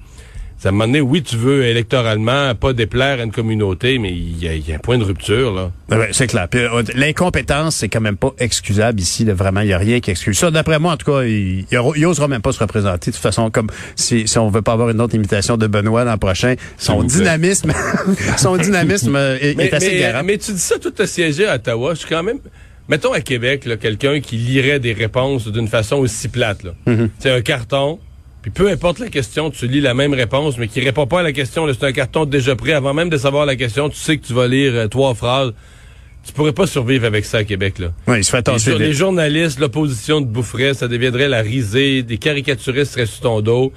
Un 0.67 0.71
moment 0.71 0.87
donné, 0.87 0.99
oui, 0.99 1.23
tu 1.23 1.37
veux 1.37 1.63
électoralement 1.63 2.53
pas 2.53 2.73
déplaire 2.73 3.21
à 3.21 3.23
une 3.23 3.31
communauté, 3.31 3.97
mais 3.97 4.11
il 4.11 4.43
y, 4.43 4.71
a 4.71 4.75
un 4.75 4.79
point 4.79 4.97
de 4.97 5.05
rupture, 5.05 5.53
là. 5.53 5.71
Ouais, 5.89 6.09
c'est 6.11 6.27
clair. 6.27 6.49
Euh, 6.53 6.83
l'incompétence, 6.95 7.77
c'est 7.77 7.87
quand 7.87 8.01
même 8.01 8.17
pas 8.17 8.33
excusable 8.39 8.99
ici. 8.99 9.23
Là, 9.23 9.33
vraiment, 9.33 9.61
il 9.61 9.67
n'y 9.67 9.73
a 9.73 9.77
rien 9.77 10.01
qui 10.01 10.11
excuse 10.11 10.37
ça. 10.37 10.51
D'après 10.51 10.77
moi, 10.77 10.93
en 10.93 10.97
tout 10.97 11.09
cas, 11.09 11.23
il, 11.23 11.65
il, 11.71 12.05
osera 12.05 12.27
même 12.27 12.41
pas 12.41 12.51
se 12.51 12.59
représenter. 12.59 13.11
De 13.11 13.15
toute 13.15 13.23
façon, 13.23 13.49
comme 13.49 13.69
si, 13.95 14.27
si 14.27 14.37
on 14.37 14.49
veut 14.49 14.61
pas 14.61 14.73
avoir 14.73 14.89
une 14.89 14.99
autre 14.99 15.15
imitation 15.15 15.55
de 15.55 15.65
Benoît 15.65 16.03
l'an 16.03 16.17
prochain, 16.17 16.55
son 16.77 17.03
dynamisme, 17.03 17.71
son 18.37 18.57
dynamisme 18.57 19.15
est, 19.15 19.73
assez 19.73 19.91
mais, 19.91 19.99
garant. 19.99 20.23
Mais 20.25 20.37
tu 20.37 20.51
dis 20.51 20.59
ça, 20.59 20.77
tout 20.77 20.93
à 20.99 21.07
siégé 21.07 21.47
à 21.47 21.55
Ottawa. 21.55 21.93
Je 21.93 21.99
suis 21.99 22.09
quand 22.09 22.23
même... 22.23 22.39
Mettons 22.89 23.13
à 23.13 23.21
Québec, 23.21 23.69
quelqu'un 23.79 24.19
qui 24.19 24.35
lirait 24.35 24.79
des 24.79 24.93
réponses 24.93 25.47
d'une 25.47 25.67
façon 25.67 25.97
aussi 25.97 26.27
plate. 26.27 26.65
C'est 26.85 26.91
mm-hmm. 26.91 27.37
un 27.37 27.41
carton, 27.41 27.99
puis 28.41 28.51
peu 28.51 28.69
importe 28.69 29.00
la 29.00 29.10
question, 29.10 29.50
tu 29.51 29.67
lis 29.67 29.81
la 29.81 29.93
même 29.93 30.13
réponse, 30.13 30.58
mais 30.58 30.67
qui 30.67 30.79
répond 30.79 31.08
pas 31.08 31.19
à 31.19 31.24
la 31.24 31.34
question. 31.34 31.67
C'est 31.74 31.86
un 31.86 31.91
carton 31.91 32.25
déjà 32.25 32.55
prêt. 32.55 32.74
Avant 32.74 32.93
même 32.93 33.10
de 33.10 33.17
savoir 33.17 33.46
la 33.46 33.55
question, 33.55 33.89
tu 33.89 33.98
sais 33.98 34.17
que 34.17 34.25
tu 34.25 34.34
vas 34.34 34.48
lire 34.48 34.74
euh, 34.75 34.88
trois 34.88 35.13
phrases. 35.13 35.53
Tu 36.25 36.34
pourrais 36.34 36.53
pas 36.53 36.67
survivre 36.67 37.05
avec 37.05 37.25
ça 37.25 37.39
à 37.39 37.43
Québec, 37.43 37.79
là. 37.79 37.88
Oui, 38.08 38.19
il 38.19 38.24
se 38.24 38.31
fait 38.31 38.48
les, 38.67 38.77
les 38.77 38.93
journalistes, 38.93 39.60
l'opposition 39.60 40.22
de 40.22 40.25
boufferait, 40.25 40.74
ça 40.74 40.88
deviendrait 40.88 41.29
la 41.29 41.41
risée, 41.41 42.03
des 42.03 42.17
caricaturistes 42.17 42.93
seraient 42.93 43.05
sur 43.05 43.22
ton 43.22 43.41
dos. 43.41 43.74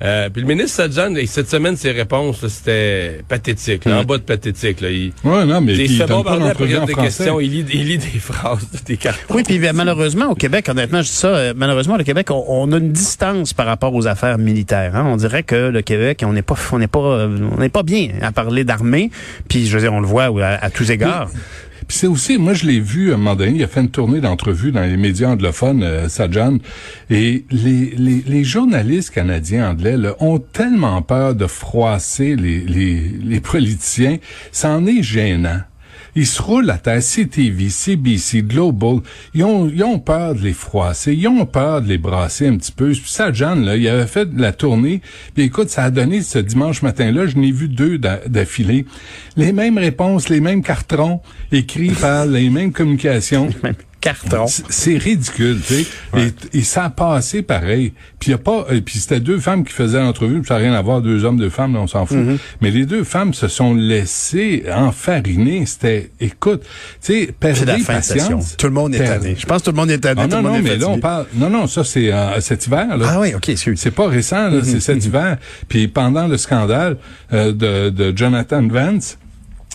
Euh, 0.00 0.30
puis 0.30 0.42
le 0.42 0.48
ministre 0.48 0.76
Sadjan, 0.76 1.14
cette 1.26 1.50
semaine, 1.50 1.76
ses 1.76 1.90
réponses, 1.90 2.46
c'était 2.46 3.20
pathétique, 3.26 3.86
en 3.86 4.04
bas 4.04 4.18
de 4.18 4.22
pathétique. 4.22 4.80
Là. 4.80 4.90
Il, 4.90 5.12
ouais, 5.24 5.44
non, 5.44 5.60
mais 5.60 5.74
il, 5.74 5.80
il 5.80 5.96
fait 5.96 6.06
bon 6.06 6.22
parler 6.22 6.52
des 6.86 6.94
questions, 6.94 7.40
il 7.40 7.50
lit, 7.50 7.66
il 7.72 7.86
lit 7.86 7.98
des 7.98 8.06
phrases, 8.20 8.66
des 8.86 8.96
cartons. 8.96 9.34
Oui, 9.34 9.42
puis 9.42 9.58
malheureusement, 9.74 10.26
au 10.26 10.34
Québec, 10.34 10.68
honnêtement, 10.68 11.02
je 11.02 11.08
dis 11.08 11.16
ça, 11.16 11.28
euh, 11.28 11.54
malheureusement, 11.56 11.96
au 11.96 12.04
Québec, 12.04 12.28
on, 12.30 12.72
a 12.72 12.76
une 12.76 12.92
distance 12.92 13.52
par 13.52 13.66
rapport 13.66 13.94
aux 13.94 14.06
affaires 14.06 14.38
militaires. 14.38 14.94
Hein. 14.94 15.04
On 15.08 15.16
dirait 15.16 15.42
que 15.42 15.68
le 15.68 15.82
Québec, 15.82 16.22
on 16.24 16.32
n'est 16.32 16.42
pas, 16.42 16.54
on 16.72 16.78
n'est 16.78 16.86
pas, 16.86 17.00
euh, 17.00 17.48
on 17.56 17.60
n'est 17.60 17.68
pas 17.68 17.82
bien 17.82 18.10
à 18.22 18.30
parler 18.30 18.62
d'armée. 18.64 19.10
Puis, 19.48 19.66
je 19.66 19.74
veux 19.74 19.82
dire, 19.82 19.92
on 19.92 20.00
le 20.00 20.06
voit 20.06 20.24
à, 20.44 20.70
tous 20.70 20.90
égards. 20.90 21.30
C'est 21.90 22.06
aussi, 22.06 22.36
moi 22.36 22.52
je 22.52 22.66
l'ai 22.66 22.80
vu 22.80 23.14
un 23.14 23.16
moment 23.16 23.34
donné, 23.34 23.52
il 23.56 23.64
a 23.64 23.66
fait 23.66 23.80
une 23.80 23.90
tournée 23.90 24.20
d'entrevues 24.20 24.72
dans 24.72 24.82
les 24.82 24.98
médias 24.98 25.30
anglophones, 25.30 25.82
euh, 25.82 26.08
Sajan, 26.08 26.58
et 27.08 27.44
les, 27.50 27.94
les, 28.26 28.44
journalistes 28.44 29.10
canadiens 29.10 29.70
anglais 29.70 29.96
ont 30.20 30.38
tellement 30.38 31.00
peur 31.00 31.34
de 31.34 31.46
froisser 31.46 32.36
les, 32.36 32.60
les, 32.60 33.00
les 33.22 33.40
politiciens, 33.40 34.18
c'en 34.52 34.84
est 34.86 35.02
gênant. 35.02 35.60
Ils 36.14 36.26
se 36.26 36.40
roulent 36.42 36.70
à 36.70 36.78
terre. 36.78 37.00
CTV, 37.00 37.68
CBC, 37.68 38.42
Global, 38.42 39.00
ils 39.34 39.44
ont, 39.44 39.68
ils 39.68 39.82
ont 39.84 39.98
peur 39.98 40.34
de 40.34 40.40
les 40.40 40.52
froisser. 40.52 41.14
Ils 41.14 41.28
ont 41.28 41.46
peur 41.46 41.82
de 41.82 41.88
les 41.88 41.98
brasser 41.98 42.46
un 42.46 42.56
petit 42.56 42.72
peu. 42.72 42.92
Ça, 42.94 43.32
John, 43.32 43.64
là, 43.64 43.76
il 43.76 43.88
avait 43.88 44.06
fait 44.06 44.28
la 44.36 44.52
tournée. 44.52 45.00
Puis 45.34 45.44
écoute, 45.44 45.70
ça 45.70 45.84
a 45.84 45.90
donné 45.90 46.22
ce 46.22 46.38
dimanche 46.38 46.82
matin-là, 46.82 47.26
je 47.26 47.36
n'ai 47.36 47.52
vu 47.52 47.68
deux 47.68 47.98
d'affilée. 47.98 48.86
Les 49.36 49.52
mêmes 49.52 49.78
réponses, 49.78 50.28
les 50.28 50.40
mêmes 50.40 50.62
cartons 50.62 51.20
écrits 51.52 51.90
par 51.90 52.26
les 52.26 52.50
mêmes 52.50 52.72
communications 52.72 53.48
carton. 54.00 54.46
C'est 54.46 54.96
ridicule, 54.96 55.58
tu 55.66 55.84
sais. 55.84 56.34
Et, 56.52 56.62
ça 56.62 56.84
a 56.84 56.90
passé 56.90 57.42
pareil. 57.42 57.92
Puis 58.20 58.30
y 58.30 58.34
a 58.34 58.38
pas, 58.38 58.66
euh, 58.70 58.80
puis 58.84 58.98
c'était 58.98 59.20
deux 59.20 59.38
femmes 59.38 59.64
qui 59.64 59.72
faisaient 59.72 60.00
l'entrevue, 60.00 60.42
ça 60.46 60.54
n'a 60.54 60.60
rien 60.60 60.72
à 60.74 60.82
voir, 60.82 61.00
deux 61.00 61.24
hommes, 61.24 61.38
deux 61.38 61.50
femmes, 61.50 61.76
on 61.76 61.86
s'en 61.86 62.06
fout. 62.06 62.16
Mm-hmm. 62.16 62.38
Mais 62.60 62.70
les 62.70 62.86
deux 62.86 63.04
femmes 63.04 63.34
se 63.34 63.48
sont 63.48 63.74
laissées 63.74 64.64
enfariner. 64.72 65.66
C'était, 65.66 66.10
écoute, 66.20 66.62
tu 66.62 66.68
sais, 67.26 67.34
perdez 67.38 67.82
patience. 67.84 68.56
Tout 68.56 68.66
le 68.66 68.72
monde 68.72 68.94
est 68.94 69.04
tanné. 69.04 69.36
Je 69.38 69.46
pense 69.46 69.60
que 69.60 69.66
tout 69.66 69.70
le 69.70 69.76
monde 69.76 69.90
est 69.90 69.98
tanné. 69.98 70.22
Ah, 70.22 70.26
non, 70.26 70.42
non, 70.42 70.60
mais 70.60 70.76
là 70.76 70.88
on 70.88 70.98
parle. 70.98 71.26
Non, 71.34 71.50
non, 71.50 71.66
ça 71.66 71.84
c'est 71.84 72.12
euh, 72.12 72.40
cet 72.40 72.66
hiver. 72.66 72.96
Là. 72.96 73.06
Ah 73.08 73.20
oui, 73.20 73.34
ok, 73.34 73.52
c'est 73.56 73.90
pas 73.90 74.08
récent, 74.08 74.48
là, 74.48 74.60
c'est 74.62 74.76
mm-hmm. 74.76 74.80
cet 74.80 75.04
hiver. 75.04 75.38
Puis 75.68 75.88
pendant 75.88 76.26
le 76.26 76.36
scandale 76.36 76.96
euh, 77.32 77.52
de, 77.52 77.90
de 77.90 78.16
Jonathan 78.16 78.66
Vance 78.66 79.18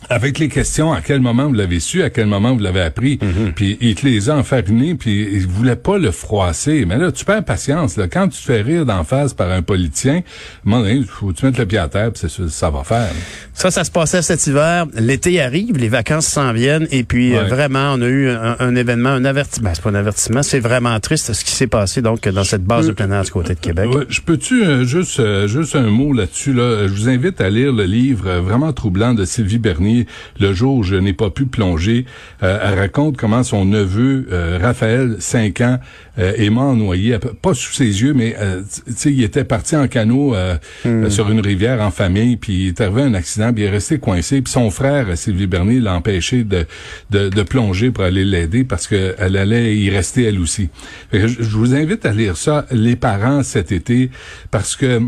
avec 0.10 0.39
les 0.39 0.50
questions, 0.50 0.91
à 0.93 1.01
quel 1.01 1.22
moment 1.22 1.48
vous 1.48 1.53
l'avez 1.53 1.79
su, 1.79 2.03
à 2.03 2.10
quel 2.10 2.27
moment 2.27 2.53
vous 2.53 2.60
l'avez 2.60 2.81
appris, 2.81 3.19
mhm. 3.22 3.53
puis 3.53 3.77
il 3.81 3.95
te 3.95 4.05
les 4.05 4.29
a 4.29 4.36
enfarinés, 4.36 4.95
puis 4.95 5.27
il 5.31 5.48
voulait 5.48 5.75
pas 5.75 5.98
le 5.98 6.12
froisser. 6.12 6.86
Mais 6.86 6.98
là, 6.98 7.12
tu 7.12 7.25
perds 7.25 7.43
patience. 7.43 7.98
Là. 7.98 8.07
Quand 8.07 8.27
tu 8.27 8.39
te 8.39 8.45
fais 8.45 8.62
rire 8.62 8.86
d'en 8.86 9.03
face 9.03 9.33
par 9.33 9.51
un 9.51 9.62
politicien, 9.62 10.22
il 10.65 11.05
faut 11.05 11.27
que 11.27 11.33
tu 11.33 11.45
mettes 11.45 11.57
le 11.57 11.65
pied 11.65 11.77
à 11.77 11.88
terre, 11.88 12.12
puis 12.12 12.29
ça, 12.29 12.43
ça 12.50 12.69
va 12.69 12.83
faire. 12.83 13.12
Ça, 13.53 13.72
ça 13.72 13.83
se 13.83 13.91
passait 13.91 14.22
cet 14.22 14.45
hiver. 14.48 14.88
L'été 14.93 15.41
arrive, 15.41 15.77
les 15.77 15.89
vacances 15.89 16.27
s'en 16.27 16.53
viennent, 16.53 16.88
et 16.91 17.03
puis 17.03 17.36
euh, 17.36 17.43
vraiment, 17.43 17.93
on 17.93 18.01
a 18.01 18.07
eu 18.07 18.29
un, 18.29 18.75
événement, 18.75 19.10
un 19.10 19.25
avertissement. 19.25 19.69
Ben, 19.69 19.75
c'est 19.75 19.84
pas 19.84 19.91
un 19.91 19.95
avertissement, 19.95 20.43
c'est 20.43 20.60
vraiment 20.60 20.99
triste 20.99 21.32
ce 21.32 21.45
qui 21.45 21.51
s'est 21.51 21.67
passé 21.67 22.01
donc 22.01 22.28
dans 22.28 22.43
cette 22.43 22.63
base 22.63 22.88
de 22.88 22.91
plein 22.91 23.12
air 23.12 23.23
du 23.23 23.32
côté 23.32 23.56
de 23.56 23.60
Québec. 23.60 23.89
je 24.10 24.21
peux-tu 24.21 24.63
euh, 24.63 24.84
juste 24.84 25.19
euh, 25.19 25.47
juste 25.47 25.75
un 25.75 25.89
mot 25.89 26.12
là-dessus 26.13 26.54
là? 26.54 26.88
Je 26.88 26.93
vous 26.93 27.10
invite 27.10 27.39
à 27.39 27.49
lire 27.49 27.71
le 27.71 27.86
livre 27.86 28.30
vraiment 28.39 28.73
troublant 28.73 29.13
de 29.13 29.25
Sylvie 29.25 29.60
Bernier 29.60 29.92
le 30.39 30.53
jour 30.53 30.77
où 30.77 30.84
je 30.84 30.95
n'ai 30.95 31.13
pas 31.13 31.29
pu 31.29 31.45
plonger. 31.45 32.06
Euh, 32.41 32.60
elle 32.63 32.79
raconte 32.79 33.17
comment 33.17 33.43
son 33.43 33.65
neveu, 33.65 34.27
euh, 34.32 34.60
Raphaël, 34.62 35.17
5 35.19 35.62
ans, 35.62 35.79
euh, 36.19 36.34
est 36.38 36.49
mort 36.49 36.75
noyé, 36.75 37.17
pas 37.41 37.53
sous 37.53 37.73
ses 37.73 38.01
yeux, 38.01 38.13
mais 38.13 38.36
il 39.06 39.23
était 39.23 39.43
parti 39.43 39.75
en 39.75 39.88
canot 39.88 40.36
hmm. 40.86 41.10
sur 41.10 41.29
une 41.29 41.39
rivière 41.39 41.82
en 41.82 41.91
famille, 41.91 42.38
puis 42.38 42.65
il 42.65 42.67
est 42.69 42.82
arrivé 42.82 43.01
un 43.01 43.13
accident, 43.13 43.53
puis 43.53 43.63
il 43.63 43.67
est 43.67 43.71
resté 43.71 43.99
coincé. 43.99 44.41
Puis 44.41 44.51
son 44.51 44.69
frère, 44.69 45.17
Sylvie 45.17 45.47
Bernier, 45.47 45.79
l'a 45.79 45.95
empêché 45.95 46.43
de, 46.43 46.65
de, 47.10 47.43
plonger 47.43 47.91
pour 47.91 48.03
aller 48.03 48.23
l'aider 48.23 48.63
parce 48.63 48.88
qu'elle 48.88 49.38
allait 49.38 49.75
y 49.75 49.89
rester 49.89 50.23
elle 50.23 50.39
aussi. 50.39 50.69
je 51.12 51.58
vous 51.58 51.75
invite 51.75 52.06
à 52.06 52.13
lire 52.13 52.38
ça, 52.38 52.65
les 52.71 52.95
parents 52.95 53.43
cet 53.43 53.71
été, 53.71 54.10
parce 54.51 54.75
que 54.75 55.01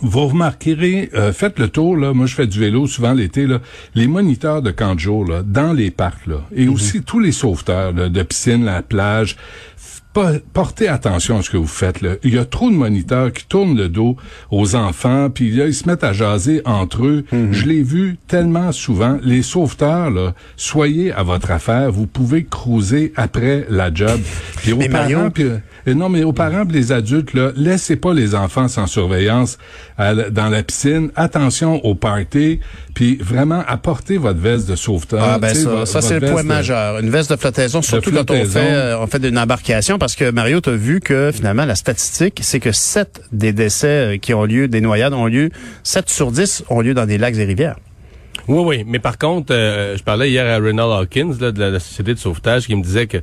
vous 0.00 0.26
remarquerez, 0.26 1.10
euh, 1.14 1.32
faites 1.32 1.58
le 1.58 1.68
tour, 1.68 1.96
là, 1.96 2.12
moi 2.12 2.26
je 2.26 2.34
fais 2.34 2.46
du 2.46 2.60
vélo 2.60 2.86
souvent 2.86 3.12
l'été, 3.12 3.46
là, 3.46 3.60
les 3.94 4.06
moniteurs 4.06 4.62
de 4.62 4.70
camp 4.70 4.94
de 4.94 5.00
jour, 5.00 5.24
là, 5.24 5.42
dans 5.42 5.72
les 5.72 5.90
parcs, 5.90 6.26
là, 6.26 6.42
et 6.54 6.66
mhm. 6.66 6.72
aussi 6.72 7.02
tous 7.02 7.20
les 7.20 7.32
sauveteurs 7.32 7.92
de 7.92 8.22
piscine, 8.22 8.64
la 8.64 8.82
plage, 8.82 9.36
portez 10.52 10.88
attention 10.88 11.38
à 11.38 11.42
ce 11.42 11.50
que 11.50 11.56
vous 11.56 11.66
faites. 11.66 12.00
Là. 12.00 12.14
Il 12.22 12.34
y 12.34 12.38
a 12.38 12.44
trop 12.44 12.70
de 12.70 12.74
moniteurs 12.74 13.32
qui 13.32 13.46
tournent 13.46 13.76
le 13.76 13.88
dos 13.88 14.16
aux 14.50 14.74
enfants, 14.74 15.30
puis 15.30 15.50
là, 15.50 15.66
ils 15.66 15.74
se 15.74 15.88
mettent 15.88 16.04
à 16.04 16.12
jaser 16.12 16.62
entre 16.64 17.04
eux. 17.04 17.24
Mhm. 17.32 17.52
Je 17.52 17.66
l'ai 17.66 17.82
vu 17.82 18.16
tellement 18.26 18.72
souvent. 18.72 19.18
Les 19.22 19.42
sauveteurs, 19.42 20.10
là, 20.10 20.34
soyez 20.56 21.12
à 21.12 21.22
votre 21.22 21.50
affaire. 21.50 21.92
Vous 21.92 22.06
pouvez 22.06 22.44
cruiser 22.44 23.12
après 23.16 23.66
la 23.68 23.92
job. 23.92 24.20
Puis 24.56 24.72
aux 24.72 24.78
parents, 24.90 25.30
puis, 25.30 25.44
euh, 25.88 25.94
non, 25.94 26.08
mais 26.08 26.24
aux 26.24 26.32
parents 26.32 26.64
les 26.70 26.92
adultes, 26.92 27.34
là, 27.34 27.50
laissez 27.56 27.96
pas 27.96 28.12
les 28.12 28.34
enfants 28.34 28.68
sans 28.68 28.86
surveillance 28.86 29.58
dans 29.98 30.48
la 30.48 30.62
piscine. 30.62 31.10
Attention 31.16 31.84
au 31.84 31.94
party, 31.94 32.60
puis 32.94 33.16
vraiment 33.16 33.62
apportez 33.66 34.18
votre 34.18 34.38
veste 34.38 34.68
de 34.68 34.76
sauveteur. 34.76 35.22
Ah 35.22 35.38
ben 35.38 35.54
ça, 35.54 35.86
ça 35.86 36.00
c'est 36.00 36.20
le 36.20 36.30
point 36.30 36.42
majeur. 36.42 36.98
Une 36.98 37.10
veste 37.10 37.30
de 37.30 37.36
flottaison, 37.36 37.82
surtout 37.82 38.12
quand 38.12 38.30
on 38.30 38.44
fait, 38.44 38.72
euh, 38.72 38.98
on 39.00 39.06
fait 39.06 39.24
une 39.26 39.38
embarcation, 39.38 39.98
parce 39.98 40.14
que 40.14 40.30
Mario, 40.30 40.60
tu 40.60 40.70
as 40.70 40.76
vu 40.76 41.00
que 41.00 41.30
finalement 41.32 41.64
la 41.64 41.74
statistique, 41.74 42.40
c'est 42.42 42.60
que 42.60 42.72
7 42.72 43.22
des 43.32 43.52
décès 43.52 43.86
euh, 43.88 44.16
qui 44.18 44.34
ont 44.34 44.44
lieu, 44.44 44.68
des 44.68 44.80
noyades 44.80 45.14
ont 45.14 45.26
lieu, 45.26 45.50
7 45.82 46.08
sur 46.08 46.32
10 46.32 46.64
ont 46.70 46.80
lieu 46.80 46.94
dans 46.94 47.06
des 47.06 47.18
lacs 47.18 47.36
et 47.36 47.44
rivières. 47.44 47.76
Oui, 48.46 48.62
oui, 48.64 48.84
mais 48.86 48.98
par 48.98 49.18
contre, 49.18 49.52
je 49.52 50.02
parlais 50.02 50.30
hier 50.30 50.46
à 50.46 50.58
Reynald 50.62 50.90
Hawkins 50.90 51.34
là, 51.38 51.52
de 51.52 51.62
la 51.62 51.80
Société 51.80 52.14
de 52.14 52.18
sauvetage 52.18 52.66
qui 52.66 52.74
me 52.74 52.82
disait 52.82 53.06
que 53.06 53.18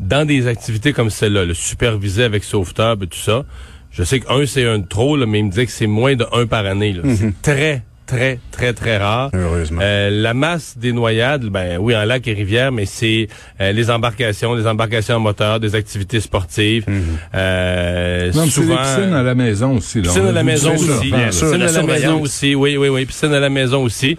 dans 0.00 0.26
des 0.26 0.46
activités 0.46 0.92
comme 0.92 1.10
celle-là, 1.10 1.44
le 1.44 1.54
superviser 1.54 2.24
avec 2.24 2.44
sauveteur 2.44 2.96
et 3.02 3.06
tout 3.06 3.18
ça, 3.18 3.44
je 3.90 4.02
sais 4.02 4.20
qu'un, 4.20 4.44
c'est 4.46 4.66
un 4.66 4.78
de 4.78 4.86
trop, 4.86 5.16
mais 5.16 5.38
il 5.38 5.46
me 5.46 5.50
dit 5.50 5.64
que 5.64 5.72
c'est 5.72 5.86
moins 5.86 6.14
de 6.14 6.26
un 6.32 6.46
par 6.46 6.66
année. 6.66 6.94
C'est 7.02 7.24
mhm. 7.24 7.32
très, 7.40 7.82
très, 8.06 8.38
très, 8.50 8.74
très 8.74 8.98
rare. 8.98 9.30
Heureusement. 9.32 9.80
Euh, 9.82 10.10
la 10.10 10.34
masse 10.34 10.76
des 10.76 10.92
noyades, 10.92 11.46
ben 11.46 11.78
oui, 11.78 11.96
en 11.96 12.04
lac 12.04 12.26
et 12.28 12.34
rivière, 12.34 12.72
mais 12.72 12.84
c'est 12.84 13.28
euh, 13.60 13.72
les 13.72 13.90
embarcations, 13.90 14.54
les 14.54 14.66
embarcations 14.66 15.16
en 15.16 15.20
moteur, 15.20 15.60
des 15.60 15.74
activités 15.74 16.20
sportives. 16.20 16.84
Mhm. 16.86 17.02
euh, 17.34 18.32
non, 18.34 18.46
souvent, 18.46 18.76
piscines 18.76 19.14
à 19.14 19.22
la 19.22 19.34
maison 19.34 19.76
aussi. 19.76 20.02
Là. 20.02 20.08
Piscine 20.08 20.26
à 20.26 20.32
la 20.32 20.42
maison 20.42 20.74
aussi. 20.74 21.10
Piscine 21.10 21.62
à 21.62 21.72
la 21.72 21.82
maison 21.82 22.20
aussi, 22.20 22.54
oui, 22.54 22.76
oui, 22.76 22.88
oui. 22.88 23.06
Piscine 23.06 23.32
à 23.32 23.40
la 23.40 23.50
maison 23.50 23.82
aussi. 23.82 24.18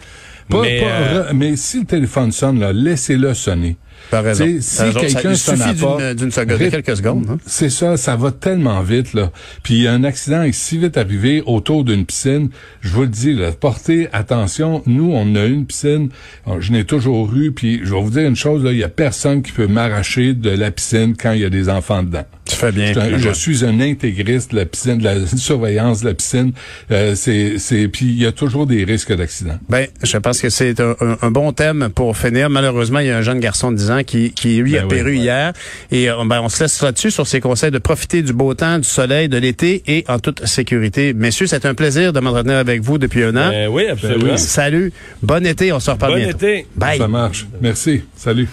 mais, 0.50 0.82
euh, 0.84 1.32
mais 1.36 1.56
si 1.56 1.82
le 1.82 1.86
téléphone 1.86 2.32
sonne, 2.32 2.60
là, 2.60 2.74
laissez-le 2.74 3.34
sonner. 3.34 3.78
Par 4.12 4.23
raison. 4.23 4.45
Si 4.60 4.83
quelqu'un 4.93 5.36
suffit 5.36 5.73
d'une 6.15 6.31
seconde, 6.31 6.69
quelques 6.69 6.97
secondes. 6.97 7.25
Hein. 7.29 7.38
C'est 7.45 7.69
ça, 7.69 7.97
ça 7.97 8.15
va 8.15 8.31
tellement 8.31 8.81
vite 8.81 9.13
là. 9.13 9.31
Puis 9.63 9.88
un 9.88 10.03
accident 10.03 10.43
est 10.43 10.53
si 10.53 10.77
vite 10.77 10.97
arrivé 10.97 11.43
autour 11.45 11.83
d'une 11.83 12.05
piscine, 12.05 12.49
je 12.81 12.89
vous 12.89 13.01
le 13.01 13.07
dis, 13.07 13.33
là, 13.33 13.51
portez 13.51 14.07
attention. 14.13 14.83
Nous, 14.86 15.12
on 15.12 15.36
a 15.36 15.45
une 15.45 15.65
piscine, 15.65 16.10
je 16.60 16.71
n'ai 16.71 16.86
toujours 16.86 17.33
eu. 17.36 17.51
Puis 17.51 17.81
je 17.83 17.93
vais 17.93 18.01
vous 18.01 18.12
dire 18.12 18.27
une 18.27 18.36
chose, 18.36 18.63
là, 18.63 18.71
il 18.71 18.77
y 18.77 18.83
a 18.83 18.89
personne 18.89 19.41
qui 19.41 19.51
peut 19.51 19.67
m'arracher 19.67 20.33
de 20.33 20.51
la 20.51 20.71
piscine 20.71 21.15
quand 21.19 21.31
il 21.33 21.41
y 21.41 21.45
a 21.45 21.49
des 21.49 21.69
enfants 21.69 22.03
dedans. 22.03 22.25
Tu 22.45 22.55
fais 22.55 22.71
bien. 22.71 22.93
Je, 23.17 23.31
suis 23.31 23.65
un 23.65 23.81
intégriste 23.81 24.51
de 24.51 24.57
la 24.57 24.65
piscine, 24.65 24.99
de 24.99 25.03
la 25.03 25.27
surveillance 25.38 26.01
de 26.01 26.07
la 26.07 26.13
piscine. 26.13 26.53
Euh, 26.91 27.13
c'est, 27.15 27.57
c'est, 27.57 27.88
puis 27.89 28.05
il 28.05 28.21
y 28.21 28.25
a 28.25 28.31
toujours 28.31 28.65
des 28.67 28.86
risques 28.86 29.13
d'accident. 29.13 29.57
Ben, 29.67 29.88
je 30.03 30.17
pense 30.17 30.27
pense 30.27 30.41
que 30.41 30.49
c'est 30.49 30.81
un, 30.81 30.93
un- 30.99 31.17
un 31.21 31.31
bon 31.31 31.53
thème 31.53 31.89
pour 31.95 32.17
finir. 32.17 32.49
Malheureusement, 32.49 32.99
il 32.99 33.07
y 33.07 33.12
a 33.12 33.17
un 33.17 33.21
jeune 33.21 33.39
garçon 33.39 33.71
de 33.71 33.77
10 33.77 33.87
ans 33.91 34.04
qui, 34.04 34.32
qui 34.32 34.58
lui, 34.58 34.73
Ben 34.73 34.82
a 34.82 34.84
oui, 34.84 34.89
péru 34.89 35.12
ouais. 35.12 35.17
hier. 35.17 35.54
Et 35.91 36.10
euh, 36.10 36.15
ben, 36.26 36.41
on 36.41 36.50
se 36.50 36.63
laisse 36.63 36.82
là-dessus 36.82 37.12
sur 37.12 37.28
ses 37.28 37.39
conseils 37.39 37.71
de 37.71 37.78
profiter 37.80 38.21
du 38.21 38.34
beau 38.34 38.54
temps, 38.54 38.78
du 38.80 38.88
soleil, 38.88 39.30
de 39.30 39.38
l'été 39.38 39.84
et 39.88 40.06
en 40.08 40.19
toute 40.19 40.45
sécurité. 40.45 41.13
Messieurs, 41.13 41.47
c'est 41.47 41.65
un 41.65 41.73
plaisir 41.73 42.13
de 42.13 42.19
m'entretenir 42.19 42.58
avec 42.58 42.82
vous 42.82 42.97
depuis 42.97 43.23
un 43.23 43.36
an. 43.36 43.50
Ben 43.50 43.67
oui, 43.69 43.88
absolument. 43.88 44.32
Oui. 44.34 44.38
Salut. 44.39 44.91
Bon 45.23 45.45
été. 45.45 45.71
On 45.73 45.80
se 45.80 45.91
reparle 45.91 46.13
Bon 46.13 46.19
bientôt. 46.19 46.38
été. 46.38 46.65
Bye. 46.76 46.97
Ça 46.97 47.08
marche. 47.08 47.45
Merci. 47.62 48.02
Salut. 48.15 48.47